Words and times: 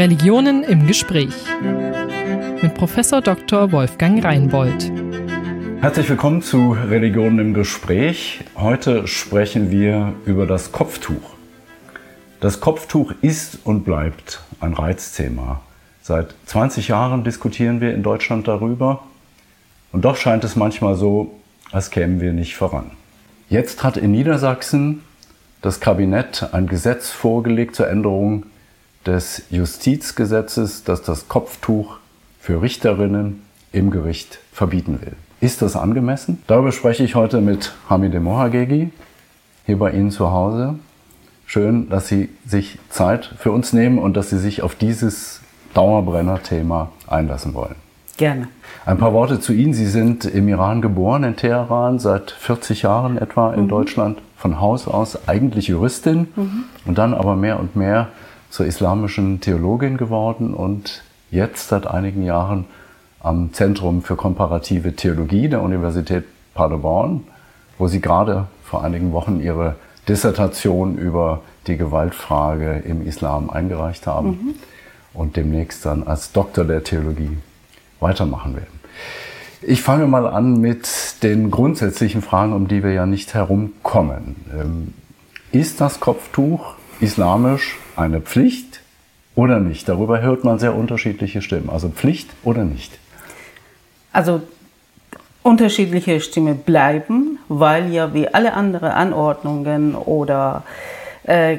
Religionen 0.00 0.64
im 0.64 0.86
Gespräch 0.86 1.34
mit 2.62 2.72
Professor 2.72 3.20
Dr. 3.20 3.70
Wolfgang 3.70 4.24
Reinbold. 4.24 4.90
Herzlich 5.82 6.08
willkommen 6.08 6.40
zu 6.40 6.72
Religionen 6.72 7.38
im 7.38 7.52
Gespräch. 7.52 8.40
Heute 8.56 9.06
sprechen 9.06 9.70
wir 9.70 10.14
über 10.24 10.46
das 10.46 10.72
Kopftuch. 10.72 11.34
Das 12.40 12.60
Kopftuch 12.60 13.12
ist 13.20 13.58
und 13.64 13.84
bleibt 13.84 14.40
ein 14.60 14.72
Reizthema. 14.72 15.60
Seit 16.00 16.34
20 16.46 16.88
Jahren 16.88 17.22
diskutieren 17.22 17.82
wir 17.82 17.92
in 17.92 18.02
Deutschland 18.02 18.48
darüber 18.48 19.02
und 19.92 20.06
doch 20.06 20.16
scheint 20.16 20.44
es 20.44 20.56
manchmal 20.56 20.94
so, 20.94 21.38
als 21.72 21.90
kämen 21.90 22.22
wir 22.22 22.32
nicht 22.32 22.56
voran. 22.56 22.92
Jetzt 23.50 23.84
hat 23.84 23.98
in 23.98 24.12
Niedersachsen 24.12 25.02
das 25.60 25.78
Kabinett 25.78 26.54
ein 26.54 26.68
Gesetz 26.68 27.10
vorgelegt 27.10 27.76
zur 27.76 27.90
Änderung 27.90 28.46
des 29.10 29.42
Justizgesetzes, 29.50 30.84
das 30.84 31.02
das 31.02 31.26
Kopftuch 31.26 31.96
für 32.38 32.62
Richterinnen 32.62 33.42
im 33.72 33.90
Gericht 33.90 34.38
verbieten 34.52 35.00
will. 35.00 35.14
Ist 35.40 35.62
das 35.62 35.74
angemessen? 35.74 36.40
Darüber 36.46 36.70
spreche 36.70 37.02
ich 37.02 37.16
heute 37.16 37.40
mit 37.40 37.72
Hamide 37.88 38.20
Mohagegi 38.20 38.90
hier 39.66 39.78
bei 39.78 39.90
Ihnen 39.90 40.12
zu 40.12 40.30
Hause. 40.30 40.76
Schön, 41.44 41.88
dass 41.88 42.06
Sie 42.06 42.28
sich 42.46 42.78
Zeit 42.88 43.34
für 43.36 43.50
uns 43.50 43.72
nehmen 43.72 43.98
und 43.98 44.16
dass 44.16 44.30
Sie 44.30 44.38
sich 44.38 44.62
auf 44.62 44.76
dieses 44.76 45.40
Dauerbrenner-Thema 45.74 46.92
einlassen 47.08 47.54
wollen. 47.54 47.74
Gerne. 48.16 48.46
Ein 48.86 48.98
paar 48.98 49.12
Worte 49.12 49.40
zu 49.40 49.52
Ihnen. 49.52 49.74
Sie 49.74 49.86
sind 49.86 50.24
im 50.24 50.46
Iran 50.46 50.82
geboren, 50.82 51.24
in 51.24 51.34
Teheran, 51.34 51.98
seit 51.98 52.30
40 52.30 52.82
Jahren 52.82 53.18
etwa 53.18 53.54
in 53.54 53.64
mhm. 53.64 53.68
Deutschland, 53.68 54.18
von 54.36 54.60
Haus 54.60 54.86
aus 54.86 55.28
eigentlich 55.28 55.66
Juristin 55.66 56.28
mhm. 56.36 56.64
und 56.86 56.96
dann 56.96 57.12
aber 57.12 57.34
mehr 57.34 57.58
und 57.58 57.74
mehr 57.74 58.08
zur 58.50 58.66
islamischen 58.66 59.40
Theologin 59.40 59.96
geworden 59.96 60.54
und 60.54 61.02
jetzt 61.30 61.68
seit 61.68 61.86
einigen 61.86 62.24
Jahren 62.24 62.66
am 63.20 63.52
Zentrum 63.52 64.02
für 64.02 64.16
komparative 64.16 64.94
Theologie 64.96 65.48
der 65.48 65.62
Universität 65.62 66.24
Paderborn, 66.54 67.24
wo 67.78 67.86
Sie 67.86 68.00
gerade 68.00 68.48
vor 68.64 68.82
einigen 68.82 69.12
Wochen 69.12 69.40
Ihre 69.40 69.76
Dissertation 70.08 70.98
über 70.98 71.42
die 71.66 71.76
Gewaltfrage 71.76 72.82
im 72.84 73.06
Islam 73.06 73.50
eingereicht 73.50 74.06
haben 74.06 74.28
mhm. 74.28 74.54
und 75.14 75.36
demnächst 75.36 75.84
dann 75.86 76.02
als 76.02 76.32
Doktor 76.32 76.64
der 76.64 76.82
Theologie 76.82 77.38
weitermachen 78.00 78.56
werden. 78.56 78.80
Ich 79.62 79.82
fange 79.82 80.06
mal 80.06 80.26
an 80.26 80.60
mit 80.60 80.88
den 81.22 81.50
grundsätzlichen 81.50 82.22
Fragen, 82.22 82.54
um 82.54 82.66
die 82.66 82.82
wir 82.82 82.92
ja 82.92 83.04
nicht 83.04 83.34
herumkommen. 83.34 84.36
Ähm, 84.58 84.94
ist 85.52 85.82
das 85.82 86.00
Kopftuch 86.00 86.74
islamisch 87.00 87.78
eine 88.00 88.20
Pflicht 88.20 88.80
oder 89.34 89.60
nicht? 89.60 89.88
Darüber 89.88 90.20
hört 90.20 90.44
man 90.44 90.58
sehr 90.58 90.74
unterschiedliche 90.74 91.42
Stimmen. 91.42 91.70
Also 91.70 91.88
Pflicht 91.88 92.30
oder 92.42 92.64
nicht? 92.64 92.98
Also 94.12 94.42
unterschiedliche 95.42 96.20
Stimmen 96.20 96.58
bleiben, 96.58 97.38
weil 97.48 97.92
ja 97.92 98.12
wie 98.12 98.28
alle 98.28 98.52
anderen 98.54 98.90
Anordnungen 98.90 99.94
oder 99.94 100.64
äh, 101.24 101.58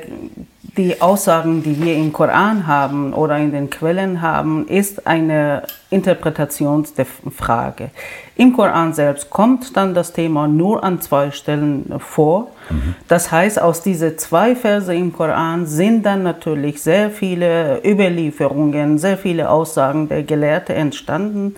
die 0.77 1.01
Aussagen, 1.01 1.63
die 1.63 1.83
wir 1.83 1.95
im 1.95 2.13
Koran 2.13 2.65
haben 2.65 3.13
oder 3.13 3.37
in 3.37 3.51
den 3.51 3.69
Quellen 3.69 4.21
haben, 4.21 4.67
ist 4.67 5.05
eine 5.05 5.63
Interpretationsfrage. 5.89 7.89
Im 8.37 8.53
Koran 8.53 8.93
selbst 8.93 9.29
kommt 9.29 9.75
dann 9.75 9.93
das 9.93 10.13
Thema 10.13 10.47
nur 10.47 10.83
an 10.83 11.01
zwei 11.01 11.31
Stellen 11.31 11.93
vor. 11.99 12.51
Mhm. 12.69 12.95
Das 13.09 13.31
heißt, 13.31 13.61
aus 13.61 13.83
diesen 13.83 14.17
zwei 14.17 14.55
Verse 14.55 14.95
im 14.95 15.11
Koran 15.11 15.65
sind 15.65 16.05
dann 16.05 16.23
natürlich 16.23 16.81
sehr 16.81 17.09
viele 17.09 17.81
Überlieferungen, 17.85 18.97
sehr 18.97 19.17
viele 19.17 19.49
Aussagen 19.49 20.07
der 20.07 20.23
Gelehrten 20.23 20.75
entstanden, 20.75 21.55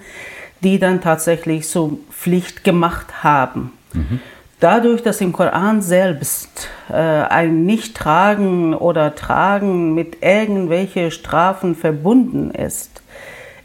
die 0.61 0.79
dann 0.79 1.01
tatsächlich 1.01 1.67
zur 1.67 1.97
Pflicht 2.09 2.63
gemacht 2.63 3.23
haben. 3.23 3.73
Mhm. 3.93 4.19
Dadurch, 4.63 5.03
dass 5.03 5.19
im 5.19 5.33
Koran 5.33 5.81
selbst 5.81 6.69
äh, 6.89 6.93
ein 6.93 7.65
Nicht-Tragen 7.65 8.73
oder 8.73 9.13
Tragen 9.13 9.93
mit 9.93 10.23
irgendwelchen 10.23 11.11
Strafen 11.11 11.75
verbunden 11.75 12.49
ist, 12.51 13.01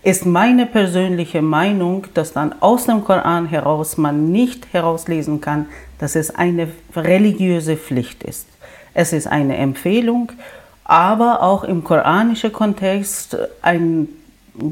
ist 0.02 0.26
meine 0.26 0.66
persönliche 0.66 1.40
Meinung, 1.40 2.08
dass 2.14 2.32
dann 2.32 2.52
aus 2.58 2.86
dem 2.86 3.04
Koran 3.04 3.46
heraus 3.46 3.96
man 3.96 4.32
nicht 4.32 4.72
herauslesen 4.72 5.40
kann, 5.40 5.66
dass 6.00 6.16
es 6.16 6.34
eine 6.34 6.66
religiöse 6.96 7.76
Pflicht 7.76 8.24
ist. 8.24 8.48
Es 8.92 9.12
ist 9.12 9.28
eine 9.28 9.56
Empfehlung, 9.56 10.32
aber 10.82 11.44
auch 11.44 11.62
im 11.62 11.84
koranischen 11.84 12.52
Kontext 12.52 13.38
eine 13.62 14.08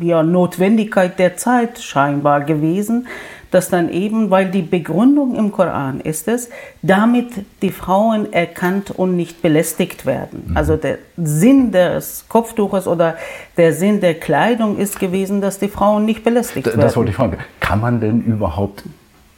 ja, 0.01 0.25
Notwendigkeit 0.25 1.21
der 1.21 1.37
Zeit 1.37 1.79
scheinbar 1.79 2.41
gewesen, 2.41 3.07
dass 3.51 3.69
dann 3.69 3.89
eben, 3.91 4.31
weil 4.31 4.51
die 4.51 4.63
Begründung 4.63 5.35
im 5.35 5.53
Koran 5.53 6.01
ist 6.01 6.29
es, 6.29 6.51
damit 6.83 7.29
die 7.63 7.71
Frauen 7.71 8.33
erkannt 8.33 8.91
und 8.91 9.17
nicht 9.17 9.43
belästigt 9.43 10.07
werden. 10.07 10.47
Mhm. 10.49 10.57
Also 10.57 10.77
der 10.77 10.99
Sinn 11.17 11.73
des 11.73 12.27
Kopftuches 12.29 12.87
oder 12.87 13.17
der 13.57 13.73
Sinn 13.73 14.01
der 14.01 14.15
Kleidung 14.15 14.79
ist 14.79 14.99
gewesen, 14.99 15.41
dass 15.41 15.59
die 15.59 15.69
Frauen 15.69 16.05
nicht 16.05 16.25
belästigt 16.25 16.67
das 16.67 16.75
werden. 16.75 16.87
Das 16.87 16.97
wollte 16.97 17.11
ich 17.11 17.17
fragen. 17.17 17.39
Kann 17.61 17.81
man 17.81 18.01
denn 18.01 18.23
überhaupt 18.23 18.83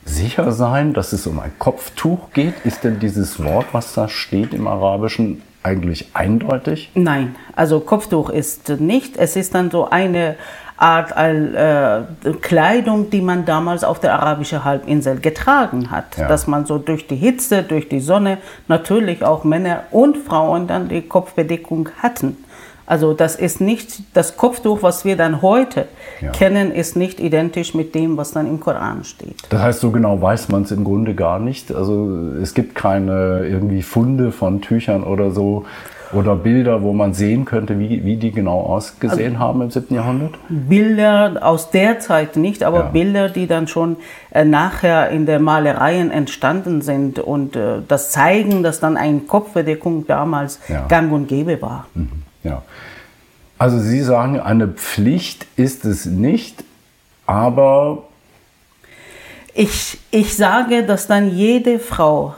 sicher 0.05 0.53
sein, 0.53 0.95
dass 0.95 1.13
es 1.13 1.27
um 1.27 1.39
ein 1.39 1.53
Kopftuch 1.59 2.31
geht? 2.33 2.55
Ist 2.65 2.85
denn 2.85 2.99
dieses 2.99 3.43
Wort, 3.43 3.67
was 3.73 3.95
da 3.95 4.09
steht 4.09 4.55
im 4.55 4.67
Arabischen, 4.67 5.43
eigentlich 5.63 6.11
eindeutig? 6.15 6.91
Nein, 6.95 7.35
also 7.55 7.81
Kopftuch 7.81 8.31
ist 8.31 8.69
nicht. 8.81 9.17
Es 9.17 9.37
ist 9.37 9.55
dann 9.55 9.71
so 9.71 9.91
eine 9.91 10.37
Art 10.79 11.13
äh, 11.17 12.33
Kleidung, 12.41 13.11
die 13.11 13.21
man 13.21 13.45
damals 13.45 13.83
auf 13.83 13.99
der 13.99 14.15
arabischen 14.15 14.65
Halbinsel 14.65 15.19
getragen 15.19 15.91
hat. 15.91 16.17
Ja. 16.17 16.29
Dass 16.29 16.47
man 16.47 16.67
so 16.67 16.79
durch 16.79 17.07
die 17.07 17.17
Hitze, 17.17 17.63
durch 17.65 17.89
die 17.89 18.01
Sonne 18.01 18.39
natürlich 18.69 19.25
auch 19.25 19.45
Männer 19.45 19.85
und 19.91 20.17
Frauen 20.17 20.67
dann 20.69 20.89
die 20.89 21.03
Kopfbedeckung 21.03 21.89
hatten. 22.01 22.37
Also 22.89 23.13
das 23.13 23.37
ist 23.37 23.61
nicht 23.61 24.01
das 24.15 24.39
Kopftuch, 24.39 24.83
was 24.83 25.05
wir 25.05 25.15
dann 25.15 25.43
heute 25.43 25.85
ja. 26.23 26.31
kennen, 26.31 26.73
ist 26.73 26.97
nicht 26.97 27.21
identisch 27.21 27.75
mit 27.75 27.95
dem, 27.95 28.17
was 28.17 28.31
dann 28.31 28.47
im 28.47 28.61
Koran 28.61 29.05
steht. 29.05 29.37
Das 29.51 29.61
heißt, 29.61 29.81
so 29.81 29.91
genau 29.91 30.23
weiß 30.23 30.49
man 30.49 30.63
es 30.63 30.71
im 30.71 30.85
Grunde 30.85 31.15
gar 31.15 31.39
nicht. 31.39 31.71
Also 31.71 32.09
es 32.41 32.55
gibt 32.55 32.75
keine 32.75 33.45
irgendwie 33.45 33.83
Funde 33.83 34.33
von 34.33 34.63
Tüchern 34.63 35.05
oder 35.05 35.33
so, 35.33 35.67
oder 36.13 36.37
Bilder, 36.37 36.83
wo 36.83 36.93
man 36.93 37.13
sehen 37.13 37.45
könnte, 37.45 37.79
wie, 37.79 38.05
wie 38.05 38.17
die 38.17 38.31
genau 38.31 38.61
ausgesehen 38.61 39.35
also, 39.35 39.39
haben 39.39 39.63
im 39.63 39.71
7. 39.71 39.95
Jahrhundert? 39.95 40.33
Bilder 40.49 41.39
aus 41.43 41.71
der 41.71 42.01
Zeit 42.01 42.37
nicht, 42.37 42.63
aber 42.63 42.79
ja. 42.79 42.85
Bilder, 42.87 43.29
die 43.29 43.47
dann 43.47 43.69
schon 43.69 43.97
äh, 44.31 44.45
nachher 44.45 45.11
in 45.11 45.27
der 45.27 45.39
Malereien 45.39 46.11
entstanden 46.11 46.81
sind 46.83 47.19
und 47.19 47.57
äh, 47.57 47.81
das 47.87 48.11
zeigen, 48.11 48.63
dass 48.63 48.81
dann 48.81 48.97
eine 48.97 49.21
Kopfbedeckung 49.21 50.07
damals 50.07 50.61
ja. 50.69 50.87
gang 50.87 51.13
und 51.13 51.29
gäbe 51.29 51.61
war. 51.61 51.87
Mhm. 51.95 52.23
Ja. 52.43 52.63
Also 53.59 53.79
Sie 53.79 54.03
sagen, 54.03 54.41
eine 54.41 54.69
Pflicht 54.69 55.47
ist 55.57 55.85
es 55.85 56.07
nicht, 56.07 56.65
aber... 57.27 58.05
Ich, 59.53 59.99
ich 60.13 60.37
sage, 60.37 60.85
dass 60.85 61.09
dann 61.09 61.35
jede 61.35 61.81
Frau 61.81 62.35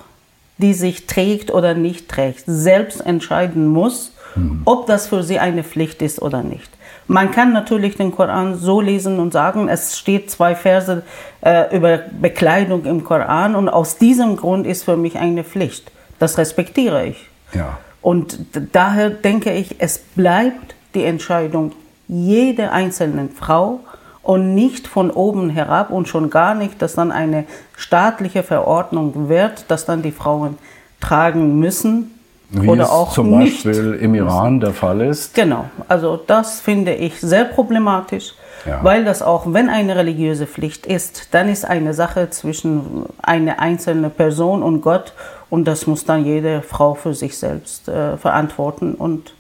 die 0.60 0.75
sich 0.75 1.06
trägt 1.06 1.53
oder 1.53 1.75
nicht 1.75 2.09
trägt, 2.09 2.44
selbst 2.47 3.04
entscheiden 3.04 3.66
muss, 3.66 4.12
mhm. 4.34 4.62
ob 4.65 4.87
das 4.87 5.09
für 5.09 5.22
sie 5.22 5.38
eine 5.38 5.65
Pflicht 5.65 6.03
ist 6.03 6.21
oder 6.22 6.43
nicht. 6.43 6.71
Man 7.06 7.32
kann 7.32 7.53
natürlich 7.53 7.97
den 7.97 8.12
Koran 8.12 8.56
so 8.56 8.81
lesen 8.81 9.19
und 9.19 9.32
sagen, 9.32 9.69
es 9.69 9.99
steht 9.99 10.31
zwei 10.31 10.54
Verse 10.54 11.03
äh, 11.41 11.76
über 11.76 11.99
Bekleidung 11.99 12.84
im 12.84 13.03
Koran 13.03 13.56
und 13.56 13.69
aus 13.69 13.99
diesem 13.99 14.37
Grund 14.37 14.66
ist 14.66 14.84
für 14.84 14.97
mich 14.97 15.16
eine 15.16 15.43
Pflicht. 15.43 15.91
Das 16.20 16.38
respektiere 16.38 17.06
ich. 17.06 17.28
Ja. 17.53 17.78
Und 18.00 18.38
daher 18.72 19.10
denke 19.10 19.53
ich, 19.53 19.76
es 19.78 19.99
bleibt 19.99 20.76
die 20.94 21.03
Entscheidung 21.03 21.73
jeder 22.06 22.73
einzelnen 22.73 23.31
Frau, 23.31 23.81
und 24.22 24.55
nicht 24.55 24.87
von 24.87 25.11
oben 25.11 25.50
herab 25.50 25.90
und 25.90 26.08
schon 26.08 26.31
gar 26.31 26.55
nicht, 26.55 26.82
dass 26.82 26.94
dann 26.94 27.11
eine 27.12 27.44
staatliche 27.76 28.43
Verordnung 28.43 29.28
wird, 29.28 29.64
dass 29.69 29.87
dann 29.87 30.02
die 30.02 30.12
Frauen 30.12 30.58
tragen 31.00 31.58
müssen 31.58 32.11
Wie 32.50 32.69
oder 32.69 32.84
es 32.84 32.90
auch 32.90 33.12
zum 33.12 33.38
nicht 33.38 33.64
Beispiel 33.64 33.94
im 33.94 34.14
Iran 34.14 34.55
müssen. 34.55 34.61
der 34.61 34.75
Fall 34.75 35.00
ist. 35.00 35.34
Genau, 35.34 35.64
also 35.88 36.20
das 36.26 36.61
finde 36.61 36.94
ich 36.94 37.19
sehr 37.20 37.44
problematisch, 37.46 38.34
ja. 38.67 38.81
weil 38.82 39.05
das 39.05 39.22
auch, 39.22 39.44
wenn 39.46 39.70
eine 39.70 39.96
religiöse 39.96 40.46
Pflicht 40.46 40.84
ist, 40.84 41.28
dann 41.32 41.49
ist 41.49 41.64
eine 41.64 41.94
Sache 41.94 42.28
zwischen 42.28 43.06
einer 43.22 43.58
einzelnen 43.58 44.11
Person 44.11 44.62
und 44.62 44.82
Gott 44.82 45.14
und 45.49 45.64
das 45.64 45.87
muss 45.87 46.05
dann 46.05 46.25
jede 46.26 46.61
Frau 46.61 46.94
für 46.94 47.14
sich 47.14 47.38
selbst 47.38 47.88
äh, 47.88 48.19
verantworten 48.19 48.94
und 48.94 49.34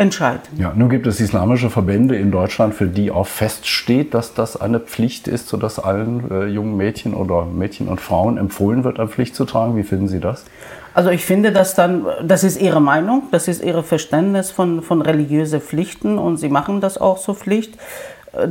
entscheiden. 0.00 0.40
Ja, 0.56 0.72
nun 0.74 0.88
gibt 0.88 1.06
es 1.06 1.20
islamische 1.20 1.68
Verbände 1.68 2.16
in 2.16 2.30
Deutschland, 2.30 2.74
für 2.74 2.86
die 2.86 3.10
auch 3.10 3.26
feststeht, 3.26 4.14
dass 4.14 4.32
das 4.32 4.58
eine 4.58 4.80
Pflicht 4.80 5.28
ist, 5.28 5.48
sodass 5.48 5.78
allen 5.78 6.30
äh, 6.30 6.46
jungen 6.46 6.78
Mädchen 6.78 7.12
oder 7.12 7.44
Mädchen 7.44 7.86
und 7.86 8.00
Frauen 8.00 8.38
empfohlen 8.38 8.82
wird, 8.82 8.98
eine 8.98 9.10
Pflicht 9.10 9.34
zu 9.36 9.44
tragen. 9.44 9.76
Wie 9.76 9.82
finden 9.82 10.08
Sie 10.08 10.18
das? 10.18 10.46
Also 10.94 11.10
ich 11.10 11.24
finde, 11.24 11.52
dass 11.52 11.74
dann, 11.74 12.06
das 12.24 12.44
ist 12.44 12.60
ihre 12.60 12.80
Meinung, 12.80 13.24
das 13.30 13.46
ist 13.46 13.62
ihr 13.62 13.82
Verständnis 13.82 14.50
von, 14.50 14.80
von 14.82 15.02
religiösen 15.02 15.60
Pflichten 15.60 16.18
und 16.18 16.38
sie 16.38 16.48
machen 16.48 16.80
das 16.80 16.96
auch 16.96 17.18
zur 17.18 17.34
Pflicht. 17.34 17.74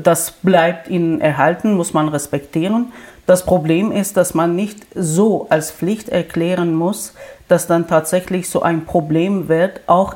Das 0.04 0.32
bleibt 0.32 0.88
ihnen 0.88 1.20
erhalten, 1.20 1.74
muss 1.74 1.94
man 1.94 2.10
respektieren. 2.10 2.94
Das 3.26 3.44
Problem 3.44 3.92
ist, 3.92 4.18
dass 4.18 4.36
man 4.36 4.56
nicht 4.56 4.86
so 4.94 5.48
als 5.50 5.72
Pflicht 5.72 6.10
erklären 6.10 6.76
muss, 6.76 7.16
dass 7.48 7.66
dann 7.66 7.88
tatsächlich 7.88 8.50
so 8.50 8.62
ein 8.62 8.86
Problem 8.86 9.48
wird, 9.48 9.82
auch 9.88 10.16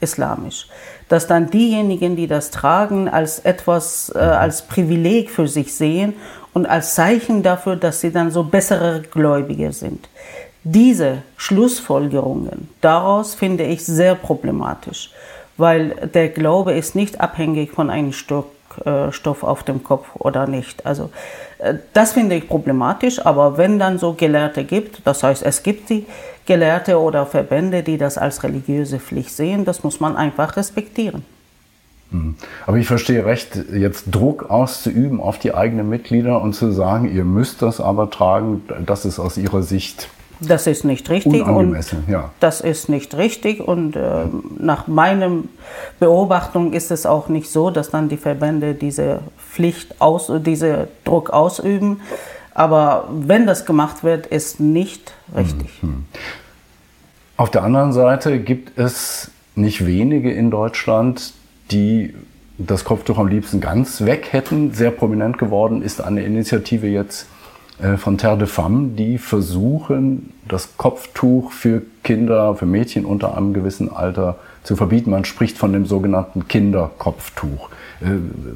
innerislamisch. 0.00 0.68
Dass 1.08 1.26
dann 1.26 1.50
diejenigen, 1.50 2.16
die 2.16 2.26
das 2.26 2.50
tragen, 2.50 3.08
als 3.08 3.38
etwas, 3.40 4.12
äh, 4.14 4.18
als 4.18 4.62
Privileg 4.62 5.30
für 5.30 5.48
sich 5.48 5.74
sehen 5.74 6.14
und 6.52 6.66
als 6.66 6.94
Zeichen 6.94 7.42
dafür, 7.42 7.76
dass 7.76 8.00
sie 8.00 8.12
dann 8.12 8.30
so 8.30 8.42
bessere 8.42 9.02
Gläubige 9.02 9.72
sind. 9.72 10.08
Diese 10.64 11.22
Schlussfolgerungen 11.36 12.68
daraus 12.80 13.34
finde 13.36 13.64
ich 13.64 13.84
sehr 13.84 14.16
problematisch, 14.16 15.12
weil 15.56 15.90
der 16.14 16.28
Glaube 16.28 16.72
ist 16.72 16.94
nicht 16.94 17.20
abhängig 17.20 17.70
von 17.72 17.90
einem 17.90 18.12
Stück 18.12 18.46
äh, 18.84 19.12
Stoff 19.12 19.42
auf 19.42 19.62
dem 19.62 19.82
Kopf 19.82 20.08
oder 20.18 20.46
nicht. 20.46 20.84
Also 20.84 21.10
äh, 21.58 21.74
das 21.92 22.12
finde 22.12 22.36
ich 22.36 22.48
problematisch, 22.48 23.24
aber 23.24 23.56
wenn 23.56 23.78
dann 23.78 23.98
so 23.98 24.12
Gelehrte 24.12 24.64
gibt, 24.64 25.00
das 25.04 25.22
heißt 25.22 25.42
es 25.42 25.62
gibt 25.62 25.88
die 25.90 26.06
Gelehrte 26.44 27.00
oder 27.00 27.26
Verbände, 27.26 27.82
die 27.82 27.98
das 27.98 28.18
als 28.18 28.42
religiöse 28.42 28.98
Pflicht 28.98 29.32
sehen, 29.32 29.64
das 29.64 29.82
muss 29.82 30.00
man 30.00 30.16
einfach 30.16 30.56
respektieren. 30.56 31.24
Hm. 32.10 32.36
Aber 32.66 32.76
ich 32.76 32.86
verstehe 32.86 33.24
recht, 33.24 33.58
jetzt 33.72 34.14
Druck 34.14 34.48
auszuüben 34.48 35.20
auf 35.20 35.38
die 35.38 35.54
eigenen 35.54 35.88
Mitglieder 35.88 36.40
und 36.40 36.54
zu 36.54 36.70
sagen, 36.70 37.12
ihr 37.12 37.24
müsst 37.24 37.62
das 37.62 37.80
aber 37.80 38.10
tragen, 38.10 38.62
das 38.84 39.04
ist 39.04 39.18
aus 39.18 39.36
ihrer 39.38 39.62
Sicht 39.62 40.08
das 40.40 40.66
ist 40.66 40.84
nicht 40.84 41.08
richtig. 41.08 41.46
Und 41.46 41.76
ja. 42.08 42.30
Das 42.40 42.60
ist 42.60 42.88
nicht 42.88 43.16
richtig. 43.16 43.60
Und 43.60 43.96
äh, 43.96 44.26
nach 44.58 44.86
meinem 44.86 45.48
Beobachtung 45.98 46.72
ist 46.72 46.90
es 46.90 47.06
auch 47.06 47.28
nicht 47.28 47.50
so, 47.50 47.70
dass 47.70 47.90
dann 47.90 48.08
die 48.08 48.16
Verbände 48.16 48.74
diese 48.74 49.20
Pflicht 49.38 50.00
aus, 50.00 50.30
diese 50.40 50.88
Druck 51.04 51.30
ausüben. 51.30 52.00
Aber 52.54 53.08
wenn 53.10 53.46
das 53.46 53.66
gemacht 53.66 54.04
wird, 54.04 54.26
ist 54.26 54.60
nicht 54.60 55.12
richtig. 55.34 55.82
Mhm. 55.82 56.04
Auf 57.36 57.50
der 57.50 57.62
anderen 57.62 57.92
Seite 57.92 58.38
gibt 58.38 58.78
es 58.78 59.30
nicht 59.54 59.84
wenige 59.84 60.32
in 60.32 60.50
Deutschland, 60.50 61.34
die 61.70 62.14
das 62.58 62.84
Kopftuch 62.84 63.18
am 63.18 63.28
liebsten 63.28 63.60
ganz 63.60 64.04
weg 64.04 64.28
hätten. 64.32 64.72
Sehr 64.72 64.90
prominent 64.90 65.38
geworden 65.38 65.82
ist 65.82 66.00
eine 66.00 66.22
Initiative 66.22 66.86
jetzt 66.86 67.26
von 67.98 68.16
Terre 68.16 68.38
de 68.38 68.46
Femme, 68.46 68.92
die 68.96 69.18
versuchen, 69.18 70.32
das 70.48 70.76
Kopftuch 70.76 71.52
für 71.52 71.82
Kinder, 72.02 72.54
für 72.54 72.66
Mädchen 72.66 73.04
unter 73.04 73.36
einem 73.36 73.52
gewissen 73.52 73.92
Alter 73.92 74.36
zu 74.62 74.76
verbieten. 74.76 75.10
Man 75.10 75.24
spricht 75.24 75.58
von 75.58 75.72
dem 75.72 75.86
sogenannten 75.86 76.48
Kinderkopftuch. 76.48 77.70
Äh, 78.00 78.06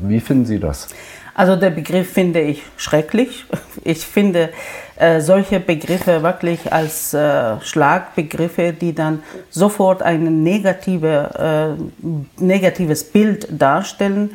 wie 0.03 0.21
finden 0.21 0.47
Sie 0.47 0.59
das? 0.59 0.89
Also 1.35 1.57
der 1.57 1.71
Begriff 1.71 2.13
finde 2.13 2.41
ich 2.41 2.63
schrecklich. 2.77 3.47
Ich 3.85 4.05
finde 4.05 4.51
äh, 4.97 5.21
solche 5.21 5.61
Begriffe 5.61 6.23
wirklich 6.23 6.73
als 6.73 7.15
äh, 7.15 7.61
Schlagbegriffe, 7.63 8.73
die 8.73 8.95
dann 8.95 9.23
sofort 9.49 10.03
ein 10.03 10.43
negative, 10.43 11.77
äh, 11.79 12.43
negatives 12.43 13.05
Bild 13.05 13.49
darstellen. 13.51 14.33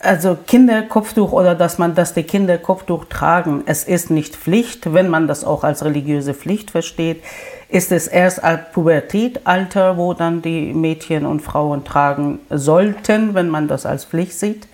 Also 0.00 0.36
Kinderkopftuch 0.46 1.32
oder 1.32 1.56
dass 1.56 1.78
man, 1.78 1.96
dass 1.96 2.14
die 2.14 2.22
Kinder 2.22 2.56
Kopftuch 2.56 3.06
tragen, 3.06 3.64
es 3.66 3.82
ist 3.82 4.10
nicht 4.10 4.36
Pflicht, 4.36 4.94
wenn 4.94 5.08
man 5.08 5.26
das 5.26 5.44
auch 5.44 5.64
als 5.64 5.84
religiöse 5.84 6.34
Pflicht 6.34 6.70
versteht, 6.70 7.24
ist 7.68 7.90
es 7.90 8.06
erst 8.06 8.44
ab 8.44 8.72
Pubertätalter, 8.72 9.96
wo 9.96 10.14
dann 10.14 10.40
die 10.40 10.72
Mädchen 10.72 11.26
und 11.26 11.40
Frauen 11.40 11.84
tragen 11.84 12.38
sollten, 12.48 13.34
wenn 13.34 13.48
man 13.48 13.66
das 13.66 13.86
als 13.86 14.04
Pflicht 14.04 14.38
sieht. 14.38 14.68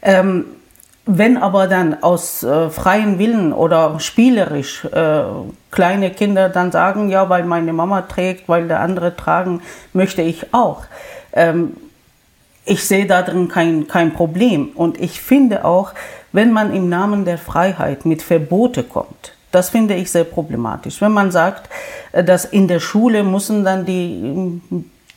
Ähm, 0.00 0.46
wenn 1.04 1.36
aber 1.36 1.66
dann 1.66 2.02
aus 2.02 2.42
äh, 2.42 2.70
freien 2.70 3.18
Willen 3.18 3.52
oder 3.52 4.00
spielerisch 4.00 4.84
äh, 4.86 5.24
kleine 5.70 6.10
Kinder 6.10 6.48
dann 6.48 6.72
sagen, 6.72 7.10
ja, 7.10 7.28
weil 7.28 7.44
meine 7.44 7.72
Mama 7.72 8.02
trägt, 8.02 8.48
weil 8.48 8.68
der 8.68 8.80
andere 8.80 9.16
tragen, 9.16 9.60
möchte 9.92 10.22
ich 10.22 10.54
auch. 10.54 10.84
Ähm, 11.32 11.76
ich 12.64 12.84
sehe 12.84 13.06
darin 13.06 13.48
kein, 13.48 13.88
kein 13.88 14.12
Problem. 14.12 14.70
Und 14.74 15.00
ich 15.00 15.20
finde 15.20 15.64
auch, 15.64 15.92
wenn 16.32 16.52
man 16.52 16.74
im 16.74 16.88
Namen 16.88 17.24
der 17.24 17.38
Freiheit 17.38 18.06
mit 18.06 18.22
Verbote 18.22 18.82
kommt, 18.82 19.34
das 19.50 19.70
finde 19.70 19.94
ich 19.94 20.10
sehr 20.10 20.24
problematisch. 20.24 21.00
Wenn 21.00 21.12
man 21.12 21.30
sagt, 21.30 21.68
äh, 22.12 22.24
dass 22.24 22.44
in 22.44 22.68
der 22.68 22.80
Schule 22.80 23.22
müssen 23.22 23.64
dann 23.64 23.84
die, 23.84 24.60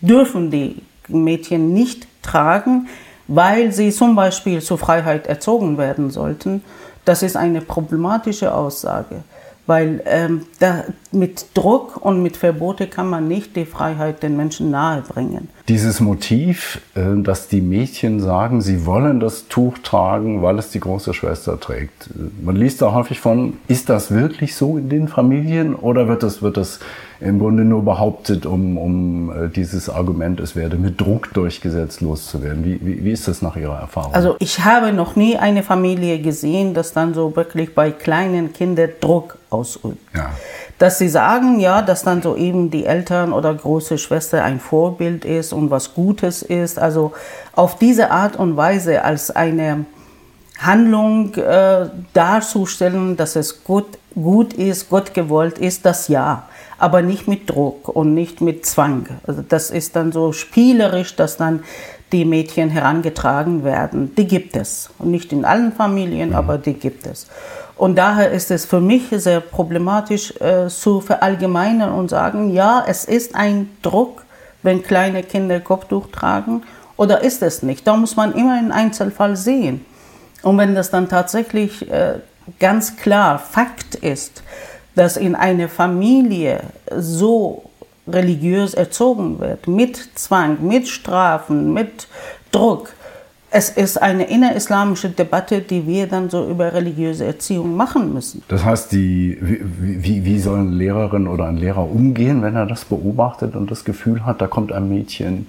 dürfen 0.02 0.52
die 0.52 0.82
Mädchen 1.08 1.74
nicht 1.74 2.08
tragen, 2.22 2.88
weil 3.28 3.72
sie 3.72 3.92
zum 3.92 4.16
Beispiel 4.16 4.62
zur 4.62 4.78
Freiheit 4.78 5.28
erzogen 5.28 5.78
werden 5.78 6.12
sollten, 6.12 6.64
das 7.06 7.24
ist 7.24 7.38
eine 7.38 7.62
problematische 7.62 8.54
Aussage. 8.54 9.24
Weil 9.68 10.02
ähm, 10.06 10.42
da, 10.60 10.84
mit 11.12 11.48
Druck 11.56 11.98
und 12.06 12.22
mit 12.22 12.38
Verbote 12.38 12.88
kann 12.88 13.10
man 13.10 13.28
nicht 13.28 13.56
die 13.56 13.66
Freiheit 13.66 14.22
den 14.22 14.38
Menschen 14.38 14.70
nahebringen. 14.70 15.50
Dieses 15.68 16.00
Motiv, 16.00 16.82
äh, 16.94 17.02
dass 17.24 17.48
die 17.48 17.62
Mädchen 17.62 18.20
sagen, 18.20 18.62
sie 18.62 18.86
wollen 18.86 19.20
das 19.20 19.48
Tuch 19.48 19.80
tragen, 19.80 20.44
weil 20.44 20.60
es 20.60 20.70
die 20.70 20.80
große 20.80 21.14
Schwester 21.14 21.60
trägt. 21.60 22.10
Man 22.44 22.56
liest 22.56 22.82
da 22.82 22.94
häufig 22.94 23.20
von, 23.20 23.54
ist 23.68 23.90
das 23.90 24.12
wirklich 24.12 24.56
so 24.56 24.78
in 24.78 24.90
den 24.90 25.08
Familien 25.08 25.74
oder 25.74 26.08
wird 26.08 26.22
das, 26.22 26.42
wird 26.44 26.58
das 26.58 26.80
im 27.25 27.39
Grunde 27.39 27.66
nur 27.66 27.83
behauptet, 27.83 28.45
um, 28.45 28.77
um 28.77 29.31
äh, 29.31 29.50
dieses 29.50 29.89
Argument, 29.89 30.39
es 30.39 30.56
werde 30.56 30.77
mit 30.77 31.01
Druck 31.01 31.33
durchgesetzt, 31.33 32.01
loszuwerden. 32.01 32.63
Wie, 32.63 32.80
wie, 32.86 33.04
wie 33.04 33.12
ist 33.12 33.27
das 33.27 33.42
nach 33.42 33.56
Ihrer 33.56 33.80
Erfahrung? 33.80 34.13
Also 34.13 34.36
ich 34.39 34.63
habe 34.63 34.94
noch 34.94 35.16
nie 35.16 35.36
eine 35.36 35.63
Familie 35.63 36.19
gesehen, 36.19 36.75
dass 36.75 36.94
dann 36.94 37.16
so 37.16 37.36
wirklich 37.36 37.74
bei 37.74 37.89
kleinen 37.89 38.54
Kindern 38.54 38.92
Druck 39.01 39.39
ausübt. 39.50 39.98
Ja. 40.13 40.30
Dass 40.77 41.00
sie 41.00 41.10
sagen, 41.10 41.60
ja, 41.60 41.81
dass 41.81 42.04
dann 42.04 42.22
so 42.22 42.36
eben 42.36 42.69
die 42.69 42.86
Eltern 42.86 43.33
oder 43.33 43.54
große 43.54 43.98
Schwester 43.98 44.44
ein 44.44 44.60
Vorbild 44.60 45.25
ist 45.25 45.51
und 45.51 45.72
was 45.72 45.95
Gutes 45.95 46.44
ist. 46.44 46.77
Also 46.77 47.13
auf 47.54 47.80
diese 47.80 48.12
Art 48.12 48.36
und 48.36 48.56
Weise 48.56 49.04
als 49.04 49.31
eine 49.31 49.86
Handlung 50.60 51.33
äh, 51.36 51.88
darzustellen, 52.13 53.18
dass 53.18 53.36
es 53.36 53.63
gut, 53.63 53.98
gut 54.13 54.54
ist, 54.54 54.89
Gott 54.89 55.13
gewollt 55.13 55.57
ist, 55.57 55.86
das 55.86 56.07
ja 56.07 56.44
aber 56.77 57.01
nicht 57.01 57.27
mit 57.27 57.50
Druck 57.50 57.89
und 57.89 58.13
nicht 58.13 58.42
mit 58.42 58.66
Zwang. 58.66 59.07
Also 59.25 59.44
das 59.48 59.69
ist 59.69 59.95
dann 59.95 60.12
so 60.12 60.31
spielerisch, 60.31 61.16
dass 61.16 61.38
dann 61.38 61.63
die 62.12 62.25
Mädchen 62.25 62.69
herangetragen 62.69 63.63
werden. 63.63 64.13
Die 64.16 64.27
gibt 64.27 64.55
es. 64.55 64.89
Und 65.00 65.12
nicht 65.12 65.32
in 65.32 65.46
allen 65.46 65.72
Familien, 65.72 66.29
mhm. 66.29 66.36
aber 66.36 66.58
die 66.58 66.74
gibt 66.74 67.08
es. 67.08 67.27
Und 67.77 67.98
daher 67.98 68.32
ist 68.32 68.51
es 68.51 68.65
für 68.65 68.79
mich 68.79 69.03
sehr 69.12 69.41
problematisch 69.41 70.34
äh, 70.39 70.67
zu 70.67 71.01
verallgemeinern 71.01 71.91
und 71.91 72.10
sagen, 72.10 72.53
ja, 72.53 72.86
es 72.88 73.03
ist 73.03 73.36
ein 73.36 73.70
Druck, 73.82 74.24
wenn 74.63 74.82
kleine 74.82 75.24
Kinder 75.24 75.60
Kopftuch 75.60 76.08
tragen, 76.12 76.63
oder 76.98 77.22
ist 77.22 77.41
es 77.41 77.62
nicht? 77.62 77.86
Da 77.86 77.98
muss 77.98 78.15
man 78.15 78.34
immer 78.34 78.53
einen 78.53 78.72
Einzelfall 78.72 79.36
sehen. 79.36 79.86
Und 80.44 80.58
wenn 80.58 80.75
das 80.75 80.91
dann 80.91 81.10
tatsächlich 81.10 81.89
äh, 81.91 82.20
ganz 82.60 82.96
klar 82.96 83.39
Fakt 83.39 83.96
ist, 83.96 84.44
dass 84.96 85.18
in 85.18 85.36
einer 85.36 85.70
Familie 85.70 86.62
so 86.98 87.64
religiös 88.08 88.74
erzogen 88.74 89.40
wird, 89.40 89.68
mit 89.68 89.98
Zwang, 90.16 90.58
mit 90.66 90.88
Strafen, 90.88 91.74
mit 91.74 92.08
Druck. 92.52 92.94
Es 93.52 93.70
ist 93.70 94.02
eine 94.02 94.25
innerislamische 94.25 95.10
Debatte, 95.10 95.62
die 95.62 95.88
wir 95.88 96.08
dann 96.08 96.30
so 96.30 96.50
über 96.50 96.74
religiöse 96.74 97.25
Erziehung 97.25 97.75
machen 97.75 98.14
müssen. 98.14 98.44
Das 98.48 98.66
heißt, 98.66 98.92
die, 98.92 99.38
wie, 99.42 100.25
wie 100.25 100.40
soll 100.40 100.60
eine 100.60 100.72
Lehrerin 100.72 101.28
oder 101.28 101.46
ein 101.46 101.58
Lehrer 101.58 101.90
umgehen, 101.90 102.42
wenn 102.42 102.56
er 102.56 102.66
das 102.66 102.86
beobachtet 102.86 103.56
und 103.56 103.72
das 103.72 103.86
Gefühl 103.86 104.25
hat, 104.25 104.42
da 104.42 104.48
kommt 104.48 104.72
ein 104.72 104.90
Mädchen 104.90 105.48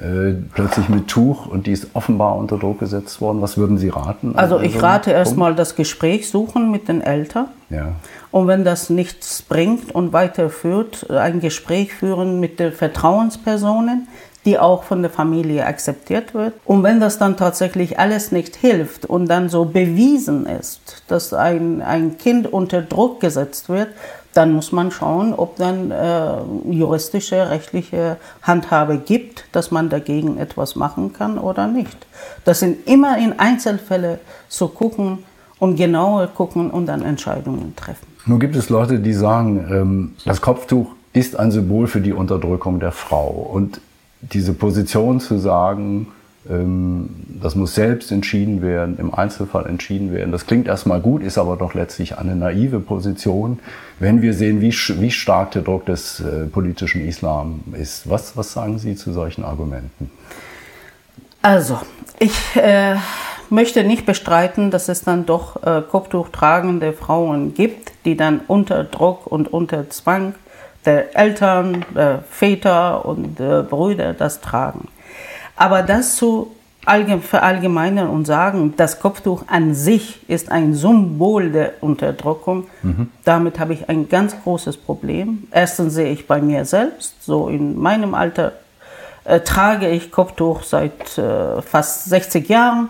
äh, 0.00 0.34
plötzlich 0.54 0.88
mit 0.88 1.08
Tuch 1.08 1.46
und 1.46 1.66
die 1.66 1.72
ist 1.72 1.88
offenbar 1.92 2.36
unter 2.36 2.58
Druck 2.58 2.78
gesetzt 2.78 3.20
worden. 3.20 3.42
Was 3.42 3.58
würden 3.58 3.76
Sie 3.76 3.90
raten? 3.90 4.34
Also 4.34 4.58
ich 4.58 4.80
rate 4.82 5.10
erstmal 5.10 5.54
das 5.54 5.76
Gespräch 5.76 6.30
suchen 6.30 6.70
mit 6.70 6.88
den 6.88 7.02
Eltern. 7.02 7.48
Ja. 7.68 7.92
Und 8.30 8.46
wenn 8.46 8.64
das 8.64 8.88
nichts 8.88 9.42
bringt 9.42 9.94
und 9.94 10.12
weiterführt, 10.12 11.10
ein 11.10 11.40
Gespräch 11.40 11.92
führen 11.92 12.40
mit 12.40 12.60
den 12.60 12.72
Vertrauenspersonen, 12.72 14.08
die 14.44 14.58
auch 14.58 14.84
von 14.84 15.02
der 15.02 15.10
Familie 15.10 15.66
akzeptiert 15.66 16.32
wird. 16.32 16.54
Und 16.64 16.82
wenn 16.82 16.98
das 16.98 17.18
dann 17.18 17.36
tatsächlich 17.36 17.98
alles 17.98 18.32
nicht 18.32 18.56
hilft 18.56 19.04
und 19.04 19.26
dann 19.26 19.50
so 19.50 19.66
bewiesen 19.66 20.46
ist, 20.46 21.02
dass 21.08 21.34
ein, 21.34 21.82
ein 21.82 22.16
Kind 22.16 22.50
unter 22.50 22.80
Druck 22.80 23.20
gesetzt 23.20 23.68
wird, 23.68 23.88
dann 24.34 24.52
muss 24.52 24.72
man 24.72 24.90
schauen, 24.90 25.34
ob 25.34 25.56
dann 25.56 25.90
äh, 25.90 26.42
juristische, 26.70 27.50
rechtliche 27.50 28.16
Handhabe 28.42 28.98
gibt, 28.98 29.44
dass 29.52 29.70
man 29.70 29.88
dagegen 29.88 30.38
etwas 30.38 30.76
machen 30.76 31.12
kann 31.12 31.38
oder 31.38 31.66
nicht. 31.66 32.06
Das 32.44 32.60
sind 32.60 32.86
immer 32.86 33.18
in 33.18 33.38
Einzelfälle 33.38 34.20
zu 34.48 34.68
gucken 34.68 35.18
und 35.58 35.76
genauer 35.76 36.28
gucken 36.28 36.70
und 36.70 36.86
dann 36.86 37.02
Entscheidungen 37.02 37.74
treffen. 37.76 38.06
Nun 38.26 38.38
gibt 38.38 38.54
es 38.56 38.68
Leute, 38.68 39.00
die 39.00 39.12
sagen, 39.12 39.66
ähm, 39.70 40.14
das 40.24 40.40
Kopftuch 40.40 40.92
ist 41.12 41.36
ein 41.36 41.50
Symbol 41.50 41.86
für 41.86 42.00
die 42.00 42.12
Unterdrückung 42.12 42.78
der 42.78 42.92
Frau. 42.92 43.28
Und 43.52 43.80
diese 44.20 44.52
Position 44.52 45.20
zu 45.20 45.38
sagen, 45.38 46.08
das 46.44 47.54
muss 47.54 47.74
selbst 47.74 48.10
entschieden 48.10 48.62
werden, 48.62 48.98
im 48.98 49.12
Einzelfall 49.12 49.66
entschieden 49.66 50.10
werden. 50.10 50.32
Das 50.32 50.46
klingt 50.46 50.68
erstmal 50.68 51.00
gut, 51.00 51.22
ist 51.22 51.36
aber 51.36 51.56
doch 51.56 51.74
letztlich 51.74 52.16
eine 52.16 52.34
naive 52.34 52.80
Position, 52.80 53.58
wenn 53.98 54.22
wir 54.22 54.32
sehen, 54.32 54.62
wie, 54.62 54.72
wie 54.72 55.10
stark 55.10 55.50
der 55.50 55.60
Druck 55.60 55.84
des 55.84 56.20
äh, 56.20 56.46
politischen 56.46 57.06
Islam 57.06 57.60
ist. 57.78 58.08
Was, 58.08 58.38
was 58.38 58.54
sagen 58.54 58.78
Sie 58.78 58.96
zu 58.96 59.12
solchen 59.12 59.44
Argumenten? 59.44 60.10
Also, 61.42 61.78
ich 62.18 62.56
äh, 62.56 62.96
möchte 63.50 63.84
nicht 63.84 64.06
bestreiten, 64.06 64.70
dass 64.70 64.88
es 64.88 65.02
dann 65.02 65.26
doch 65.26 65.62
äh, 65.62 65.82
Kopftuch 65.82 66.30
tragende 66.30 66.94
Frauen 66.94 67.52
gibt, 67.52 67.92
die 68.06 68.16
dann 68.16 68.40
unter 68.46 68.84
Druck 68.84 69.26
und 69.26 69.52
unter 69.52 69.90
Zwang 69.90 70.34
der 70.86 71.14
Eltern, 71.14 71.84
der 71.94 72.24
Väter 72.30 73.04
und 73.04 73.38
der 73.38 73.62
Brüder 73.62 74.14
das 74.14 74.40
tragen. 74.40 74.88
Aber 75.60 75.82
das 75.82 76.16
zu 76.16 76.52
verallgemeinern 76.86 78.08
und 78.08 78.24
sagen, 78.24 78.72
das 78.78 78.98
Kopftuch 78.98 79.42
an 79.46 79.74
sich 79.74 80.26
ist 80.26 80.50
ein 80.50 80.72
Symbol 80.72 81.50
der 81.50 81.74
Unterdrückung, 81.82 82.66
mhm. 82.82 83.10
damit 83.24 83.60
habe 83.60 83.74
ich 83.74 83.90
ein 83.90 84.08
ganz 84.08 84.34
großes 84.42 84.78
Problem. 84.78 85.48
Erstens 85.50 85.92
sehe 85.92 86.10
ich 86.10 86.26
bei 86.26 86.40
mir 86.40 86.64
selbst, 86.64 87.22
so 87.22 87.48
in 87.48 87.78
meinem 87.78 88.14
Alter 88.14 88.52
äh, 89.24 89.40
trage 89.40 89.90
ich 89.90 90.10
Kopftuch 90.10 90.62
seit 90.62 91.18
äh, 91.18 91.60
fast 91.60 92.06
60 92.06 92.48
Jahren 92.48 92.88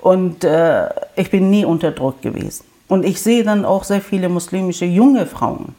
und 0.00 0.44
äh, 0.44 0.88
ich 1.16 1.32
bin 1.32 1.50
nie 1.50 1.64
unter 1.64 1.90
Druck 1.90 2.22
gewesen. 2.22 2.64
Und 2.86 3.04
ich 3.04 3.20
sehe 3.20 3.42
dann 3.42 3.64
auch 3.64 3.82
sehr 3.82 4.00
viele 4.00 4.28
muslimische 4.28 4.84
junge 4.84 5.26
Frauen, 5.26 5.74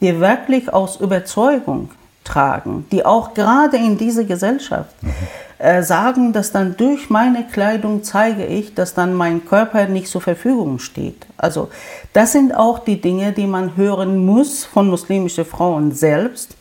die 0.00 0.20
wirklich 0.20 0.72
aus 0.72 1.00
Überzeugung 1.00 1.90
tragen, 2.24 2.86
die 2.90 3.04
auch 3.04 3.34
gerade 3.34 3.76
in 3.76 3.96
dieser 3.98 4.24
Gesellschaft 4.24 4.90
mhm. 5.02 5.12
äh, 5.58 5.82
sagen, 5.82 6.32
dass 6.32 6.50
dann 6.52 6.76
durch 6.76 7.10
meine 7.10 7.44
Kleidung 7.44 8.02
zeige 8.02 8.44
ich, 8.46 8.74
dass 8.74 8.94
dann 8.94 9.14
mein 9.14 9.44
Körper 9.44 9.86
nicht 9.86 10.08
zur 10.08 10.22
Verfügung 10.22 10.78
steht. 10.78 11.26
Also 11.36 11.68
das 12.12 12.32
sind 12.32 12.54
auch 12.54 12.78
die 12.78 13.00
Dinge, 13.00 13.32
die 13.32 13.46
man 13.46 13.76
hören 13.76 14.24
muss 14.24 14.64
von 14.64 14.88
muslimischen 14.88 15.44
Frauen 15.44 15.92
selbst 15.92 16.56